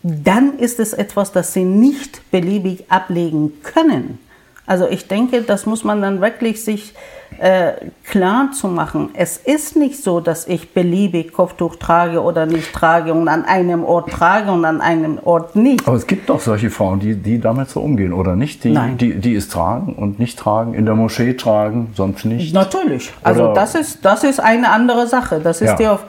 dann 0.01 0.57
ist 0.57 0.79
es 0.79 0.93
etwas, 0.93 1.31
das 1.31 1.53
sie 1.53 1.65
nicht 1.65 2.31
beliebig 2.31 2.85
ablegen 2.89 3.53
können. 3.61 4.17
Also 4.67 4.87
ich 4.87 5.07
denke, 5.07 5.41
das 5.43 5.65
muss 5.65 5.83
man 5.83 6.01
dann 6.01 6.21
wirklich 6.21 6.63
sich 6.63 6.93
äh, 7.39 7.73
klar 8.05 8.51
zu 8.51 8.67
machen. 8.67 9.09
Es 9.13 9.37
ist 9.37 9.75
nicht 9.75 10.01
so, 10.01 10.19
dass 10.21 10.47
ich 10.47 10.73
beliebig 10.73 11.33
Kopftuch 11.33 11.75
trage 11.75 12.21
oder 12.21 12.45
nicht 12.45 12.71
trage 12.73 13.13
und 13.13 13.27
an 13.27 13.45
einem 13.45 13.83
Ort 13.83 14.09
trage 14.11 14.51
und 14.51 14.63
an 14.65 14.81
einem 14.81 15.19
Ort 15.23 15.55
nicht. 15.55 15.87
Aber 15.87 15.97
es 15.97 16.07
gibt 16.07 16.29
doch 16.29 16.39
solche 16.39 16.69
Frauen, 16.69 16.99
die, 16.99 17.15
die 17.15 17.39
damit 17.39 17.69
so 17.69 17.81
umgehen, 17.81 18.13
oder 18.13 18.35
nicht? 18.35 18.63
Die, 18.63 18.71
Nein. 18.71 18.97
Die, 18.97 19.15
die 19.15 19.35
es 19.35 19.49
tragen 19.49 19.93
und 19.95 20.17
nicht 20.19 20.39
tragen, 20.39 20.73
in 20.73 20.85
der 20.85 20.95
Moschee 20.95 21.33
tragen, 21.35 21.91
sonst 21.95 22.25
nicht. 22.25 22.53
Natürlich. 22.53 23.11
Also 23.21 23.45
Oder- 23.45 23.53
das 23.53 23.75
ist, 23.75 24.05
das 24.05 24.23
ist 24.23 24.39
eine 24.39 24.69
andere 24.71 25.07
Sache. 25.07 25.39
Das, 25.43 25.61
ist 25.61 25.79
Ja. 25.79 25.95
die, 25.97 26.01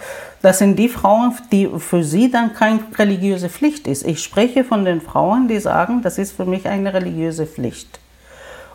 das 0.43 0.59
sind 0.59 0.79
die 0.79 0.89
Frauen, 0.89 1.33
die 1.51 1.69
für 1.79 2.05
sie 2.05 2.31
dann 2.31 2.55
keine 2.55 2.81
religiöse 2.99 3.49
Pflicht 3.49 3.87
ist. 3.89 4.07
Ich 4.07 4.23
spreche 4.23 4.65
von 4.65 4.85
den 4.85 5.01
Frauen, 5.01 5.49
die 5.49 5.59
sagen, 5.59 6.03
das 6.03 6.19
ist 6.19 6.33
für 6.37 6.45
mich 6.45 6.69
eine 6.69 6.95
religiöse 6.95 7.47
Pflicht. 7.47 7.99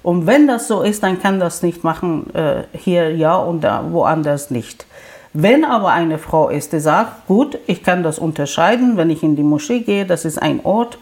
Und 0.03 0.25
wenn 0.25 0.47
das 0.47 0.67
so 0.67 0.81
ist, 0.81 1.03
dann 1.03 1.21
kann 1.21 1.39
das 1.39 1.61
nicht 1.61 1.83
machen, 1.83 2.33
äh, 2.33 2.63
hier 2.77 3.15
ja 3.15 3.35
und 3.35 3.61
da, 3.61 3.85
woanders 3.91 4.49
nicht. 4.49 4.85
Wenn 5.33 5.63
aber 5.63 5.89
eine 5.89 6.17
Frau 6.17 6.49
ist, 6.49 6.73
die 6.73 6.79
sagt, 6.79 7.27
gut, 7.27 7.57
ich 7.67 7.83
kann 7.83 8.03
das 8.03 8.19
unterscheiden, 8.19 8.97
wenn 8.97 9.09
ich 9.09 9.23
in 9.23 9.35
die 9.35 9.43
Moschee 9.43 9.79
gehe, 9.79 10.05
das 10.05 10.25
ist 10.25 10.41
ein 10.41 10.59
Ort, 10.63 10.97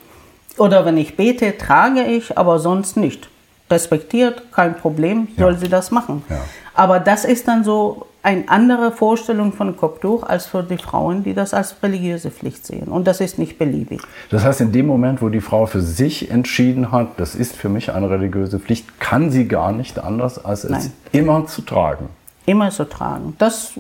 oder 0.58 0.86
wenn 0.86 0.98
ich 0.98 1.16
bete, 1.16 1.58
trage 1.58 2.04
ich, 2.04 2.38
aber 2.38 2.60
sonst 2.60 2.98
nicht. 2.98 3.30
Respektiert, 3.72 4.52
kein 4.52 4.76
Problem, 4.76 5.30
soll 5.38 5.58
sie 5.58 5.70
das 5.70 5.92
machen. 5.92 6.24
Ja. 6.30 6.42
Aber 6.74 7.00
das 7.00 7.24
ist 7.24 7.48
dann 7.48 7.64
so 7.64 8.08
eine 8.22 8.50
andere 8.50 8.92
Vorstellung 8.92 9.54
von 9.54 9.78
Kopftuch 9.78 10.24
als 10.24 10.46
für 10.48 10.62
die 10.64 10.78
Frauen, 10.78 11.24
die 11.24 11.34
das 11.34 11.54
als 11.54 11.76
religiöse 11.82 12.32
Pflicht 12.32 12.66
sehen. 12.66 12.88
Und 12.88 13.08
das 13.08 13.22
ist 13.22 13.40
nicht 13.40 13.58
beliebig. 13.58 14.02
Das 14.30 14.44
heißt, 14.44 14.62
in 14.62 14.72
dem 14.72 14.88
Moment, 14.88 15.22
wo 15.22 15.30
die 15.30 15.42
Frau 15.42 15.66
für 15.66 15.82
sich 15.82 16.30
entschieden 16.30 16.92
hat, 16.92 17.18
das 17.18 17.36
ist 17.36 17.56
für 17.56 17.70
mich 17.70 17.94
eine 17.94 18.10
religiöse 18.10 18.60
Pflicht, 18.60 19.00
kann 19.00 19.32
sie 19.32 19.48
gar 19.48 19.72
nicht 19.72 20.00
anders, 20.00 20.44
als 20.44 20.66
es 20.66 20.72
Nein. 20.72 20.92
immer 21.14 21.46
zu 21.48 21.62
tragen. 21.62 22.10
immer 22.46 22.72
zu 22.72 22.84
tragen. 22.90 23.36
Das 23.38 23.74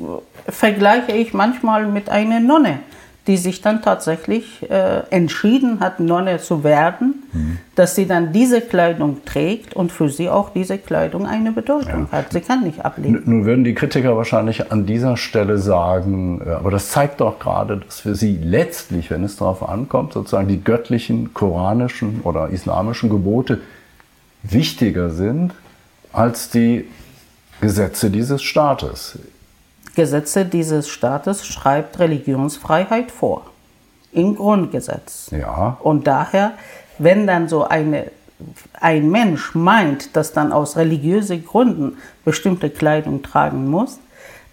vergleiche 0.48 1.12
ich 1.12 1.34
manchmal 1.34 1.88
mit 1.88 2.10
einer 2.10 2.40
Nonne, 2.40 2.80
die 3.30 3.38
sich 3.38 3.62
dann 3.62 3.82
tatsächlich 3.84 4.70
äh, 4.70 5.04
entschieden 5.12 5.80
hat, 5.80 6.00
Nonne 6.00 6.40
zu 6.40 6.64
werden, 6.64 7.14
dass 7.76 7.94
sie 7.96 8.08
dann 8.08 8.34
diese 8.34 8.60
Kleidung 8.60 9.24
trägt 9.24 9.76
und 9.76 9.92
für 9.92 10.10
sie 10.10 10.30
auch 10.30 10.50
diese 10.50 10.80
Kleidung 10.80 11.28
eine 11.28 11.52
Bedeutung 11.52 12.12
hat. 12.12 12.34
Sie 12.34 12.42
kann 12.42 12.64
nicht 12.64 12.84
ablegen. 12.84 13.18
N- 13.18 13.24
Nun 13.26 13.46
würden 13.46 13.64
die 13.64 13.76
Kritiker 13.76 14.18
wahrscheinlich 14.18 14.72
an 14.72 14.88
dieser 14.88 15.16
Stelle 15.16 15.60
sagen, 15.60 16.42
äh, 16.44 16.50
aber 16.50 16.72
das 16.72 16.90
zeigt 16.90 17.22
doch 17.22 17.38
gerade, 17.40 17.78
dass 17.78 18.00
für 18.02 18.16
sie 18.16 18.36
letztlich, 18.44 19.12
wenn 19.12 19.24
es 19.24 19.38
darauf 19.38 19.62
ankommt, 19.70 20.14
sozusagen 20.14 20.48
die 20.48 20.64
göttlichen, 20.64 21.34
koranischen 21.36 22.22
oder 22.24 22.50
islamischen 22.50 23.10
Gebote 23.12 23.62
wichtiger 24.42 25.12
sind 25.12 25.54
als 26.12 26.50
die 26.50 26.88
Gesetze 27.62 28.10
dieses 28.10 28.42
Staates. 28.42 29.20
Gesetze 29.96 30.46
dieses 30.46 30.90
Staates 30.90 31.46
schreibt 31.46 32.00
Religionsfreiheit 32.00 33.12
vor. 33.12 33.46
Im 34.12 34.36
Grundgesetz. 34.36 35.30
Ja, 35.32 35.78
Und 35.82 36.08
daher, 36.08 36.54
wenn 36.98 37.28
dann 37.28 37.48
so 37.48 37.66
eine, 37.66 38.06
ein 38.80 39.10
Mensch 39.10 39.54
meint, 39.54 40.16
dass 40.16 40.34
dann 40.34 40.52
aus 40.52 40.78
religiösen 40.78 41.46
Gründen 41.46 41.98
bestimmte 42.26 42.70
Kleidung 42.70 43.22
tragen 43.22 43.68
muss, 43.70 44.00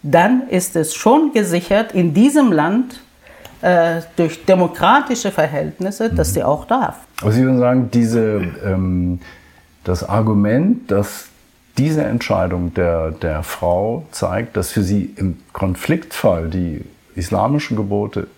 dann 0.02 0.48
ist 0.48 0.76
es 0.76 0.94
schon 0.94 1.32
gesichert 1.32 1.92
in 1.92 2.12
diesem 2.12 2.52
Land 2.52 3.00
äh, 3.62 4.02
durch 4.16 4.44
demokratische 4.44 5.30
Verhältnisse, 5.30 6.10
dass 6.10 6.34
sie 6.34 6.44
auch 6.44 6.66
darf. 6.66 6.96
aber 7.22 7.32
Sie 7.32 7.42
würden 7.42 7.58
sagen, 7.58 7.90
diese, 7.92 8.42
ähm, 8.64 9.20
das 9.84 10.06
Argument, 10.06 10.90
dass 10.90 11.28
diese 11.78 12.04
Entscheidung 12.04 12.74
der, 12.74 13.10
der 13.10 13.42
Frau 13.42 14.06
zeigt, 14.10 14.56
dass 14.56 14.70
für 14.70 14.82
sie 14.82 15.12
im 15.16 15.38
Konfliktfall 15.52 16.48
die 16.48 16.84
islamischen 17.14 17.76
Gebote 17.76 18.28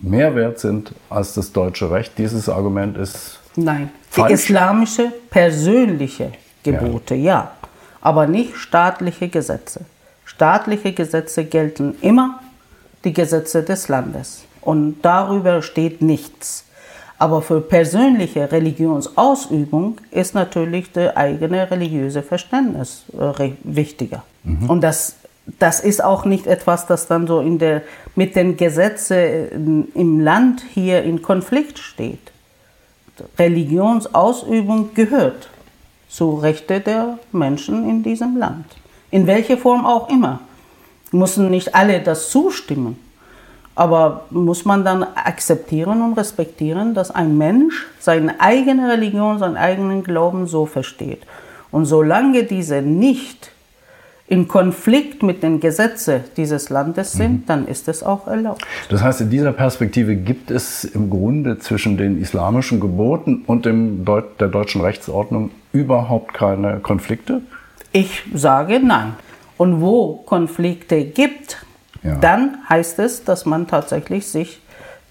mehr 0.00 0.34
wert 0.34 0.58
sind 0.60 0.92
als 1.08 1.34
das 1.34 1.52
deutsche 1.52 1.90
Recht, 1.90 2.18
dieses 2.18 2.48
Argument 2.48 2.96
ist 2.96 3.40
Nein, 3.56 3.90
die 4.10 4.20
Falsch. 4.20 4.32
islamische 4.32 5.12
persönliche 5.30 6.32
Gebote, 6.62 7.14
ja. 7.14 7.52
aber 8.00 8.26
nicht 8.26 8.56
staatliche 8.56 9.28
Gesetze. 9.28 9.80
Staatliche 10.24 10.92
Gesetze 10.92 11.44
gelten 11.44 11.96
immer 12.02 12.40
die 13.04 13.12
Gesetze 13.12 13.62
des 13.62 13.88
Landes 13.88 14.44
und 14.60 14.96
darüber 15.02 15.62
steht 15.62 16.02
nichts. 16.02 16.64
Aber 17.18 17.40
für 17.40 17.60
persönliche 17.60 18.50
Religionsausübung 18.52 19.98
ist 20.10 20.34
natürlich 20.34 20.92
das 20.92 21.16
eigene 21.16 21.70
religiöse 21.70 22.22
Verständnis 22.22 23.04
äh, 23.18 23.52
wichtiger. 23.62 24.22
Und 24.68 24.82
das, 24.82 25.16
das 25.58 25.80
ist 25.80 26.04
auch 26.04 26.24
nicht 26.24 26.46
etwas, 26.46 26.86
das 26.86 27.06
dann 27.06 27.26
so 27.26 27.40
in 27.40 27.58
der, 27.58 27.82
mit 28.14 28.36
den 28.36 28.56
Gesetzen 28.56 29.90
im 29.94 30.20
Land 30.20 30.62
hier 30.72 31.02
in 31.02 31.22
Konflikt 31.22 31.78
steht. 31.78 32.32
Religionsausübung 33.38 34.94
gehört 34.94 35.48
zu 36.08 36.36
Rechte 36.36 36.80
der 36.80 37.18
Menschen 37.32 37.88
in 37.88 38.02
diesem 38.02 38.36
Land. 38.36 38.66
In 39.10 39.26
welcher 39.26 39.56
Form 39.56 39.86
auch 39.86 40.08
immer. 40.10 40.40
Müssen 41.12 41.50
nicht 41.50 41.74
alle 41.74 42.00
das 42.00 42.30
zustimmen. 42.30 42.98
Aber 43.76 44.24
muss 44.30 44.64
man 44.64 44.84
dann 44.84 45.04
akzeptieren 45.04 46.02
und 46.02 46.14
respektieren, 46.14 46.94
dass 46.94 47.10
ein 47.10 47.38
Mensch 47.38 47.86
seine 48.00 48.40
eigene 48.40 48.90
Religion, 48.90 49.38
seinen 49.38 49.56
eigenen 49.56 50.02
Glauben 50.02 50.46
so 50.46 50.66
versteht. 50.66 51.20
Und 51.70 51.84
solange 51.84 52.44
diese 52.44 52.80
nicht 52.80 53.52
in 54.28 54.48
Konflikt 54.48 55.22
mit 55.22 55.42
den 55.42 55.60
Gesetzen 55.60 56.24
dieses 56.36 56.68
Landes 56.68 57.12
sind, 57.12 57.48
dann 57.48 57.68
ist 57.68 57.86
es 57.86 58.02
auch 58.02 58.26
erlaubt. 58.26 58.66
Das 58.88 59.02
heißt, 59.02 59.20
in 59.20 59.30
dieser 59.30 59.52
Perspektive 59.52 60.16
gibt 60.16 60.50
es 60.50 60.84
im 60.84 61.10
Grunde 61.10 61.58
zwischen 61.58 61.96
den 61.96 62.20
islamischen 62.20 62.80
Geboten 62.80 63.44
und 63.46 63.66
dem 63.66 64.04
Deut 64.04 64.40
der 64.40 64.48
deutschen 64.48 64.80
Rechtsordnung 64.80 65.50
überhaupt 65.72 66.34
keine 66.34 66.80
Konflikte? 66.80 67.42
Ich 67.92 68.24
sage 68.34 68.80
nein. 68.80 69.14
Und 69.58 69.80
wo 69.80 70.14
Konflikte 70.26 71.04
gibt, 71.04 71.64
Ja. 72.06 72.16
dann 72.16 72.58
heißt 72.68 72.98
es, 72.98 73.24
dass 73.24 73.46
man 73.46 73.66
tatsächlich 73.66 74.26
sich 74.28 74.60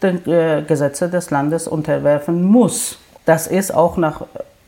den 0.01 0.25
äh, 0.27 0.63
Gesetze 0.67 1.09
des 1.09 1.31
Landes 1.31 1.67
unterwerfen 1.67 2.43
muss. 2.43 2.99
Das 3.25 3.47
ist 3.47 3.73
auch 3.73 3.97
nach 3.97 4.21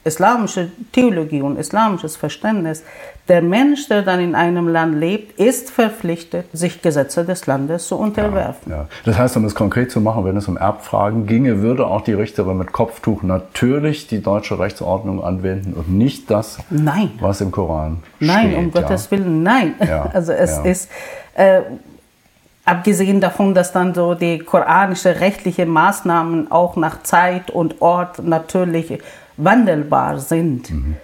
islamische 0.07 0.71
Theologie 0.93 1.41
und 1.41 1.59
islamisches 1.59 2.15
Verständnis, 2.15 2.83
der 3.27 3.41
Mensch, 3.41 3.89
der 3.89 4.03
dann 4.03 4.21
in 4.21 4.35
einem 4.35 4.69
Land 4.69 4.97
lebt, 4.97 5.37
ist 5.37 5.69
verpflichtet, 5.69 6.45
sich 6.53 6.81
Gesetze 6.81 7.25
des 7.25 7.45
Landes 7.45 7.87
zu 7.87 7.97
unterwerfen. 7.97 8.71
Ja, 8.71 8.77
ja. 8.77 8.87
Das 9.03 9.17
heißt, 9.17 9.35
um 9.35 9.43
es 9.43 9.53
konkret 9.53 9.91
zu 9.91 9.99
machen, 9.99 10.23
wenn 10.23 10.37
es 10.37 10.47
um 10.47 10.55
Erbfragen 10.55 11.27
ginge, 11.27 11.61
würde 11.61 11.85
auch 11.87 12.01
die 12.01 12.13
Richterin 12.13 12.57
mit 12.57 12.71
Kopftuch 12.71 13.21
natürlich 13.21 14.07
die 14.07 14.21
deutsche 14.21 14.59
Rechtsordnung 14.59 15.21
anwenden 15.21 15.73
und 15.73 15.89
nicht 15.89 16.31
das, 16.31 16.57
nein. 16.69 17.11
was 17.19 17.41
im 17.41 17.51
Koran 17.51 17.99
nein, 18.19 18.39
steht. 18.39 18.51
Nein, 18.51 18.65
um 18.65 18.71
Gottes 18.71 19.11
Willen, 19.11 19.43
nein. 19.43 19.75
Ja, 19.85 20.09
also 20.13 20.31
es 20.31 20.57
ja. 20.57 20.63
ist... 20.63 20.89
Äh, 21.35 21.61
Abgesehen 22.67 23.21
davon, 23.21 23.53
dass 23.53 23.71
dann 23.71 23.93
so 23.93 24.13
die 24.13 24.39
koranische 24.39 25.21
rechtliche 25.21 25.65
Maßnahmen 25.65 26.51
auch 26.51 26.75
nach 26.75 27.01
Zeit 27.03 27.49
und 27.49 27.81
Ort 27.81 28.21
natürlich 28.21 28.99
wandelbar 29.37 30.19
sind. 30.19 30.69
Mhm. 30.69 30.97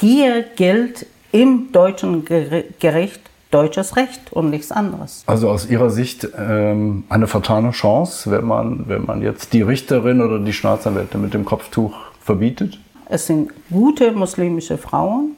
Hier 0.00 0.42
gilt 0.56 1.04
im 1.30 1.70
deutschen 1.70 2.24
Gericht 2.24 3.20
deutsches 3.50 3.96
Recht 3.96 4.32
und 4.32 4.48
nichts 4.48 4.72
anderes. 4.72 5.22
Also 5.26 5.50
aus 5.50 5.68
Ihrer 5.68 5.90
Sicht 5.90 6.26
ähm, 6.34 7.04
eine 7.10 7.26
vertane 7.26 7.72
Chance, 7.72 8.30
wenn 8.30 8.46
man, 8.46 8.88
wenn 8.88 9.04
man 9.04 9.20
jetzt 9.20 9.52
die 9.52 9.60
Richterin 9.60 10.22
oder 10.22 10.38
die 10.38 10.54
Staatsanwältin 10.54 11.20
mit 11.20 11.34
dem 11.34 11.44
Kopftuch 11.44 11.94
verbietet? 12.22 12.78
Es 13.10 13.26
sind 13.26 13.50
gute 13.70 14.12
muslimische 14.12 14.78
Frauen, 14.78 15.36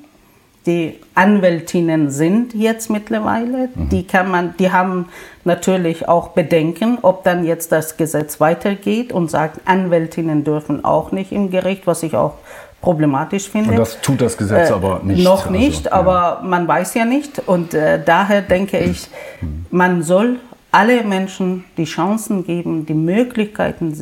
die 0.66 0.98
Anwältinnen 1.14 2.10
sind 2.10 2.54
jetzt 2.54 2.88
mittlerweile. 2.88 3.68
Mhm. 3.74 3.88
Die 3.90 4.06
kann 4.06 4.30
man, 4.30 4.54
die 4.58 4.72
haben 4.72 5.08
natürlich 5.44 6.08
auch 6.08 6.28
Bedenken, 6.28 6.98
ob 7.02 7.24
dann 7.24 7.44
jetzt 7.44 7.70
das 7.70 7.96
Gesetz 7.96 8.40
weitergeht 8.40 9.12
und 9.12 9.30
sagt, 9.30 9.60
Anwältinnen 9.66 10.44
dürfen 10.44 10.84
auch 10.84 11.12
nicht 11.12 11.32
im 11.32 11.50
Gericht, 11.50 11.86
was 11.86 12.02
ich 12.02 12.16
auch 12.16 12.34
problematisch 12.80 13.48
finde. 13.48 13.70
Und 13.70 13.78
das 13.78 14.00
tut 14.00 14.20
das 14.20 14.36
Gesetz 14.36 14.70
äh, 14.70 14.72
aber 14.72 15.00
nicht. 15.02 15.22
Noch 15.22 15.50
nicht, 15.50 15.92
also, 15.92 16.08
aber 16.08 16.40
ja. 16.42 16.48
man 16.48 16.66
weiß 16.66 16.94
ja 16.94 17.04
nicht. 17.04 17.42
Und 17.46 17.74
äh, 17.74 18.02
daher 18.02 18.40
denke 18.40 18.78
ich, 18.78 19.08
mhm. 19.40 19.66
man 19.70 20.02
soll 20.02 20.40
alle 20.70 21.04
Menschen 21.04 21.64
die 21.76 21.84
Chancen 21.84 22.44
geben, 22.44 22.84
die 22.86 22.94
Möglichkeiten 22.94 23.94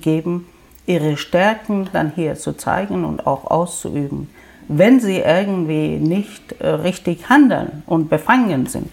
geben, 0.00 0.46
ihre 0.84 1.16
Stärken 1.16 1.88
dann 1.92 2.12
hier 2.14 2.34
zu 2.34 2.52
zeigen 2.52 3.04
und 3.04 3.26
auch 3.26 3.50
auszuüben 3.50 4.28
wenn 4.78 5.00
sie 5.00 5.18
irgendwie 5.18 5.96
nicht 5.96 6.60
äh, 6.60 6.68
richtig 6.68 7.28
handeln 7.28 7.82
und 7.86 8.08
befangen 8.08 8.66
sind, 8.66 8.92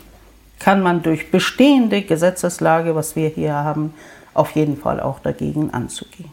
kann 0.59 0.81
man 0.81 1.01
durch 1.01 1.31
bestehende 1.31 2.01
Gesetzeslage, 2.01 2.95
was 2.95 3.15
wir 3.15 3.29
hier 3.29 3.53
haben, 3.53 3.93
auf 4.33 4.51
jeden 4.51 4.77
Fall 4.77 4.99
auch 4.99 5.19
dagegen 5.19 5.71
anzugehen. 5.71 6.29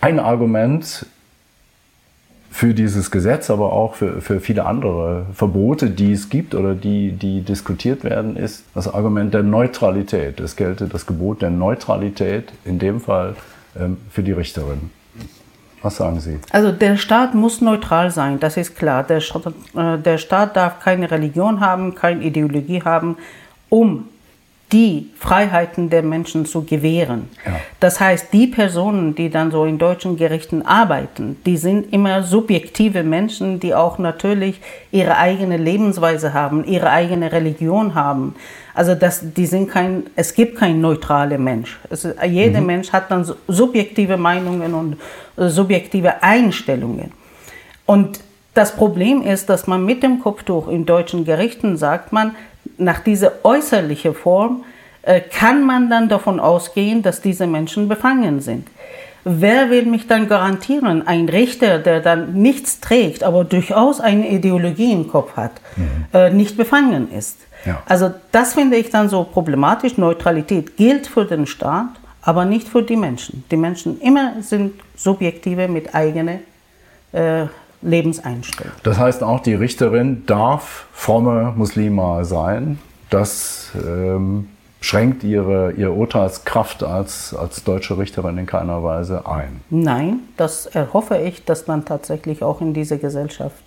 Ein 0.00 0.20
Argument 0.20 1.06
für 2.50 2.72
dieses 2.72 3.10
Gesetz, 3.10 3.50
aber 3.50 3.72
auch 3.72 3.96
für, 3.96 4.20
für 4.22 4.40
viele 4.40 4.64
andere 4.64 5.26
Verbote, 5.34 5.90
die 5.90 6.12
es 6.12 6.30
gibt 6.30 6.54
oder 6.54 6.74
die, 6.74 7.12
die 7.12 7.42
diskutiert 7.42 8.04
werden, 8.04 8.36
ist 8.36 8.64
das 8.74 8.92
Argument 8.92 9.34
der 9.34 9.42
Neutralität. 9.42 10.40
Es 10.40 10.56
gelte 10.56 10.86
das 10.86 11.06
Gebot 11.06 11.42
der 11.42 11.50
Neutralität, 11.50 12.52
in 12.64 12.78
dem 12.78 13.00
Fall 13.00 13.36
ähm, 13.78 13.98
für 14.10 14.22
die 14.22 14.32
Richterin. 14.32 14.90
Was 15.86 15.98
sagen 15.98 16.18
Sie? 16.18 16.40
Also 16.50 16.72
der 16.72 16.96
Staat 16.96 17.36
muss 17.36 17.60
neutral 17.60 18.10
sein, 18.10 18.40
das 18.40 18.56
ist 18.56 18.74
klar. 18.74 19.04
Der, 19.04 19.18
äh, 19.18 19.98
der 19.98 20.18
Staat 20.18 20.56
darf 20.56 20.80
keine 20.80 21.08
Religion 21.08 21.60
haben, 21.60 21.94
keine 21.94 22.24
Ideologie 22.24 22.82
haben, 22.82 23.16
um 23.68 24.08
die 24.72 25.10
Freiheiten 25.16 25.90
der 25.90 26.02
Menschen 26.02 26.44
zu 26.44 26.62
gewähren. 26.64 27.28
Ja. 27.44 27.52
Das 27.78 28.00
heißt, 28.00 28.32
die 28.32 28.48
Personen, 28.48 29.14
die 29.14 29.30
dann 29.30 29.52
so 29.52 29.64
in 29.64 29.78
deutschen 29.78 30.16
Gerichten 30.16 30.62
arbeiten, 30.62 31.36
die 31.46 31.56
sind 31.56 31.92
immer 31.92 32.24
subjektive 32.24 33.04
Menschen, 33.04 33.60
die 33.60 33.74
auch 33.74 33.98
natürlich 33.98 34.60
ihre 34.90 35.18
eigene 35.18 35.56
Lebensweise 35.56 36.34
haben, 36.34 36.64
ihre 36.64 36.90
eigene 36.90 37.30
Religion 37.30 37.94
haben. 37.94 38.34
Also 38.74 38.96
das, 38.96 39.20
die 39.22 39.46
sind 39.46 39.70
kein, 39.70 40.04
es 40.16 40.34
gibt 40.34 40.58
kein 40.58 40.80
neutrale 40.80 41.38
Mensch. 41.38 41.78
Es, 41.88 42.06
jeder 42.28 42.60
mhm. 42.60 42.66
Mensch 42.66 42.92
hat 42.92 43.10
dann 43.12 43.24
subjektive 43.46 44.16
Meinungen 44.16 44.74
und 44.74 44.96
äh, 45.36 45.48
subjektive 45.48 46.24
Einstellungen. 46.24 47.12
Und 47.86 48.18
das 48.52 48.74
Problem 48.74 49.22
ist, 49.22 49.48
dass 49.48 49.66
man 49.66 49.84
mit 49.84 50.02
dem 50.02 50.20
Kopftuch 50.20 50.68
in 50.68 50.86
deutschen 50.86 51.24
Gerichten 51.24 51.76
sagt 51.76 52.12
man, 52.12 52.34
nach 52.78 53.00
dieser 53.00 53.44
äußerlichen 53.44 54.14
Form 54.14 54.64
äh, 55.02 55.20
kann 55.20 55.64
man 55.64 55.88
dann 55.88 56.08
davon 56.08 56.40
ausgehen, 56.40 57.02
dass 57.02 57.20
diese 57.20 57.46
Menschen 57.46 57.88
befangen 57.88 58.40
sind. 58.40 58.68
Wer 59.24 59.70
will 59.70 59.86
mich 59.86 60.06
dann 60.06 60.28
garantieren? 60.28 61.06
Ein 61.06 61.28
Richter, 61.28 61.80
der 61.80 62.00
dann 62.00 62.34
nichts 62.34 62.80
trägt, 62.80 63.24
aber 63.24 63.44
durchaus 63.44 64.00
eine 64.00 64.28
Ideologie 64.28 64.92
im 64.92 65.08
Kopf 65.08 65.36
hat, 65.36 65.52
mhm. 65.76 66.06
äh, 66.12 66.30
nicht 66.30 66.56
befangen 66.56 67.12
ist. 67.12 67.38
Ja. 67.64 67.82
Also 67.86 68.12
das 68.30 68.54
finde 68.54 68.76
ich 68.76 68.90
dann 68.90 69.08
so 69.08 69.24
problematisch. 69.24 69.98
Neutralität 69.98 70.76
gilt 70.76 71.08
für 71.08 71.24
den 71.24 71.46
Staat, 71.46 71.88
aber 72.22 72.44
nicht 72.44 72.68
für 72.68 72.82
die 72.82 72.96
Menschen. 72.96 73.44
Die 73.50 73.56
Menschen 73.56 74.00
immer 74.00 74.34
sind 74.42 74.74
Subjektive 74.94 75.66
mit 75.66 75.94
eigener 75.94 76.38
äh, 77.12 77.46
Lebenseinstellung. 77.82 78.72
Das 78.82 78.98
heißt 78.98 79.22
auch, 79.22 79.40
die 79.40 79.54
Richterin 79.54 80.24
darf 80.26 80.86
fromme 80.92 81.52
Muslima 81.56 82.24
sein. 82.24 82.78
Das 83.10 83.70
ähm, 83.74 84.48
schränkt 84.80 85.24
ihre, 85.24 85.72
ihre 85.72 85.92
Urteilskraft 85.92 86.82
als, 86.82 87.34
als 87.34 87.64
deutsche 87.64 87.98
Richterin 87.98 88.38
in 88.38 88.46
keiner 88.46 88.82
Weise 88.82 89.26
ein. 89.26 89.60
Nein, 89.70 90.20
das 90.36 90.66
erhoffe 90.66 91.18
ich, 91.18 91.44
dass 91.44 91.64
dann 91.64 91.84
tatsächlich 91.84 92.42
auch 92.42 92.60
in 92.60 92.74
dieser 92.74 92.96
Gesellschaft 92.96 93.62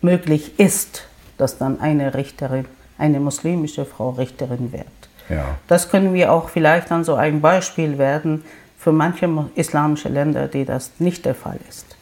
möglich 0.00 0.58
ist, 0.58 1.06
dass 1.38 1.58
dann 1.58 1.80
eine 1.80 2.14
Richterin, 2.14 2.66
eine 2.98 3.20
muslimische 3.20 3.84
Frau 3.84 4.10
Richterin 4.10 4.72
wird. 4.72 4.86
Ja. 5.28 5.44
Das 5.68 5.90
können 5.90 6.12
wir 6.14 6.32
auch 6.32 6.48
vielleicht 6.48 6.90
dann 6.90 7.04
so 7.04 7.14
ein 7.14 7.40
Beispiel 7.40 7.98
werden 7.98 8.44
für 8.78 8.92
manche 8.92 9.28
islamische 9.54 10.08
Länder, 10.08 10.46
die 10.48 10.64
das 10.64 10.92
nicht 10.98 11.24
der 11.24 11.34
Fall 11.34 11.58
ist. 11.68 11.96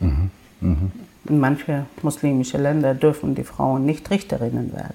Mhm. 0.00 0.30
Mhm. 0.62 0.92
In 1.28 1.38
manche 1.38 1.86
muslimische 2.02 2.58
Länder 2.58 2.94
dürfen 2.94 3.34
die 3.34 3.44
Frauen 3.44 3.86
nicht 3.86 4.10
Richterinnen 4.10 4.72
werden. 4.72 4.94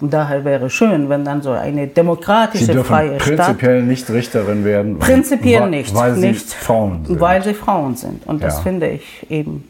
Und 0.00 0.12
daher 0.12 0.44
wäre 0.44 0.70
schön, 0.70 1.08
wenn 1.08 1.24
dann 1.24 1.42
so 1.42 1.50
eine 1.50 1.88
demokratische, 1.88 2.66
sie 2.66 2.72
dürfen 2.72 2.88
freie 2.88 3.20
Stadt. 3.20 3.36
prinzipiell 3.36 3.82
nicht 3.82 4.08
Richterin 4.10 4.64
werden. 4.64 4.98
Prinzipiell 4.98 5.62
weil, 5.62 5.70
nicht. 5.70 5.94
Weil 5.94 6.14
sie 6.14 6.20
nicht, 6.28 6.52
Frauen 6.52 7.04
sind. 7.04 7.20
Weil 7.20 7.42
sie 7.42 7.54
Frauen 7.54 7.96
sind. 7.96 8.26
Und 8.26 8.42
das 8.42 8.56
ja. 8.56 8.62
finde 8.62 8.90
ich 8.90 9.26
eben 9.28 9.64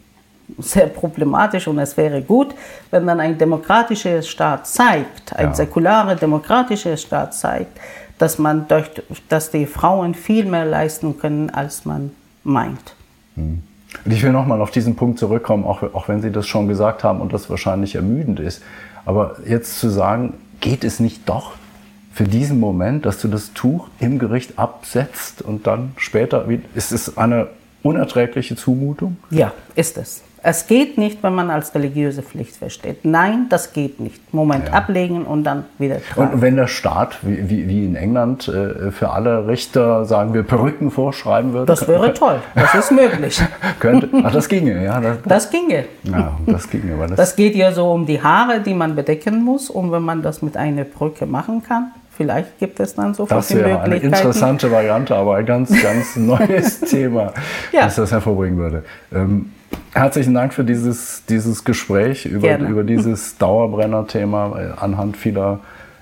sehr 0.59 0.87
problematisch. 0.87 1.67
Und 1.67 1.79
es 1.79 1.97
wäre 1.97 2.21
gut, 2.21 2.53
wenn 2.91 3.07
dann 3.07 3.19
ein 3.19 3.37
demokratischer 3.37 4.21
Staat 4.21 4.67
zeigt, 4.67 5.35
ein 5.35 5.47
ja. 5.47 5.55
säkularer 5.55 6.15
demokratischer 6.15 6.95
Staat 6.97 7.33
zeigt, 7.33 7.79
dass 8.19 8.37
man 8.37 8.67
durch, 8.67 8.89
dass 9.29 9.49
die 9.49 9.65
Frauen 9.65 10.13
viel 10.13 10.45
mehr 10.45 10.65
leisten 10.65 11.17
können, 11.17 11.49
als 11.49 11.85
man 11.85 12.11
meint. 12.43 12.93
Hm. 13.35 13.63
Und 14.05 14.11
ich 14.11 14.23
will 14.23 14.31
nochmal 14.31 14.61
auf 14.61 14.71
diesen 14.71 14.95
Punkt 14.95 15.19
zurückkommen, 15.19 15.63
auch, 15.65 15.81
auch 15.93 16.07
wenn 16.07 16.21
Sie 16.21 16.31
das 16.31 16.47
schon 16.47 16.67
gesagt 16.67 17.03
haben 17.03 17.21
und 17.21 17.33
das 17.33 17.49
wahrscheinlich 17.49 17.95
ermüdend 17.95 18.39
ist. 18.39 18.61
Aber 19.05 19.37
jetzt 19.45 19.79
zu 19.79 19.89
sagen, 19.89 20.35
geht 20.59 20.83
es 20.83 20.99
nicht 20.99 21.27
doch 21.27 21.53
für 22.13 22.25
diesen 22.25 22.59
Moment, 22.59 23.05
dass 23.05 23.21
du 23.21 23.27
das 23.27 23.53
Tuch 23.53 23.87
im 23.99 24.19
Gericht 24.19 24.59
absetzt 24.59 25.41
und 25.41 25.67
dann 25.67 25.93
später, 25.97 26.45
ist 26.75 26.91
es 26.91 27.17
eine 27.17 27.47
unerträgliche 27.81 28.55
Zumutung? 28.55 29.17
Ja, 29.29 29.53
ist 29.75 29.97
es. 29.97 30.21
Es 30.41 30.67
geht 30.67 30.97
nicht, 30.97 31.21
wenn 31.23 31.33
man 31.33 31.49
als 31.49 31.75
religiöse 31.75 32.21
Pflicht 32.21 32.55
versteht. 32.55 33.03
Nein, 33.03 33.47
das 33.49 33.73
geht 33.73 33.99
nicht. 33.99 34.33
Moment 34.33 34.67
ja. 34.67 34.73
ablegen 34.73 35.25
und 35.25 35.43
dann 35.43 35.65
wieder 35.77 36.01
tragen. 36.01 36.33
Und 36.33 36.41
wenn 36.41 36.55
der 36.55 36.67
Staat, 36.67 37.17
wie, 37.23 37.49
wie, 37.49 37.67
wie 37.67 37.85
in 37.85 37.95
England, 37.95 38.47
äh, 38.47 38.91
für 38.91 39.09
alle 39.09 39.47
Richter, 39.47 40.05
sagen 40.05 40.33
wir, 40.33 40.43
Perücken 40.43 40.91
vorschreiben 40.91 41.53
würde? 41.53 41.65
Das 41.65 41.87
wäre 41.87 42.13
toll. 42.13 42.41
Das 42.55 42.73
ist 42.73 42.91
möglich. 42.91 43.41
könnte, 43.79 44.09
ach, 44.23 44.31
das 44.31 44.47
ginge, 44.47 44.83
ja. 44.83 44.99
Das, 45.01 45.17
das 45.25 45.49
ginge. 45.49 45.85
Ja, 46.03 46.37
das 46.45 46.69
ginge. 46.69 46.95
Das, 47.07 47.15
das 47.15 47.35
geht 47.35 47.55
ja 47.55 47.71
so 47.71 47.91
um 47.91 48.05
die 48.05 48.21
Haare, 48.21 48.61
die 48.61 48.73
man 48.73 48.95
bedecken 48.95 49.43
muss. 49.43 49.69
Und 49.69 49.91
wenn 49.91 50.03
man 50.03 50.21
das 50.21 50.41
mit 50.41 50.55
einer 50.55 50.83
Perücke 50.83 51.25
machen 51.25 51.63
kann, 51.63 51.91
Vielleicht 52.19 52.59
gibt 52.59 52.81
es 52.81 52.95
dann 52.95 53.13
so 53.13 53.25
Das 53.25 53.55
wäre 53.55 53.79
eine 53.79 53.95
interessante 53.95 54.69
Variante, 54.69 55.15
aber 55.15 55.37
ein 55.37 55.45
ganz, 55.45 55.71
ganz 55.81 56.15
neues 56.17 56.81
Thema, 56.81 57.31
ja. 57.71 57.85
das 57.85 57.95
das 57.95 58.11
hervorbringen 58.11 58.59
würde. 58.59 58.83
Ähm, 59.13 59.53
Herzlichen 59.93 60.33
Dank 60.33 60.53
für 60.53 60.63
dieses, 60.63 61.25
dieses 61.27 61.63
Gespräch 61.63 62.25
über, 62.25 62.57
über 62.59 62.83
dieses 62.83 63.37
Dauerbrenner-Thema 63.39 64.59
äh, 64.59 64.79
anhand 64.79 65.17
vieler 65.17 65.59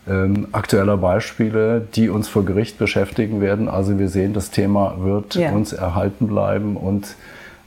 ähm, 0.08 0.48
aktueller 0.52 0.98
Beispiele, 0.98 1.88
die 1.96 2.10
uns 2.10 2.28
vor 2.28 2.46
Gericht 2.46 2.78
beschäftigen 2.78 3.42
werden. 3.42 3.68
Also 3.70 3.98
wir 4.00 4.10
sehen, 4.10 4.34
das 4.34 4.52
Thema 4.52 4.98
wird 5.00 5.36
ja. 5.36 5.52
uns 5.52 5.74
erhalten 5.74 6.28
bleiben 6.28 6.78
und 6.78 7.16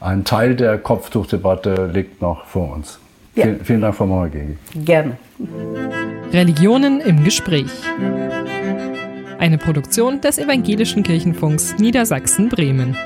ein 0.00 0.24
Teil 0.24 0.56
der 0.56 0.78
Kopftuchdebatte 0.78 1.90
liegt 1.92 2.22
noch 2.22 2.46
vor 2.46 2.74
uns. 2.74 2.98
Ja. 3.34 3.44
Vielen, 3.44 3.64
vielen 3.64 3.80
Dank, 3.82 3.94
Frau 3.94 4.06
Mauergegi. 4.06 4.56
Gerne. 4.74 5.18
Religionen 6.32 7.00
im 7.00 7.22
Gespräch. 7.22 7.70
Eine 9.38 9.58
Produktion 9.58 10.20
des 10.20 10.38
Evangelischen 10.38 11.02
Kirchenfunks 11.02 11.76
Niedersachsen-Bremen. 11.78 12.96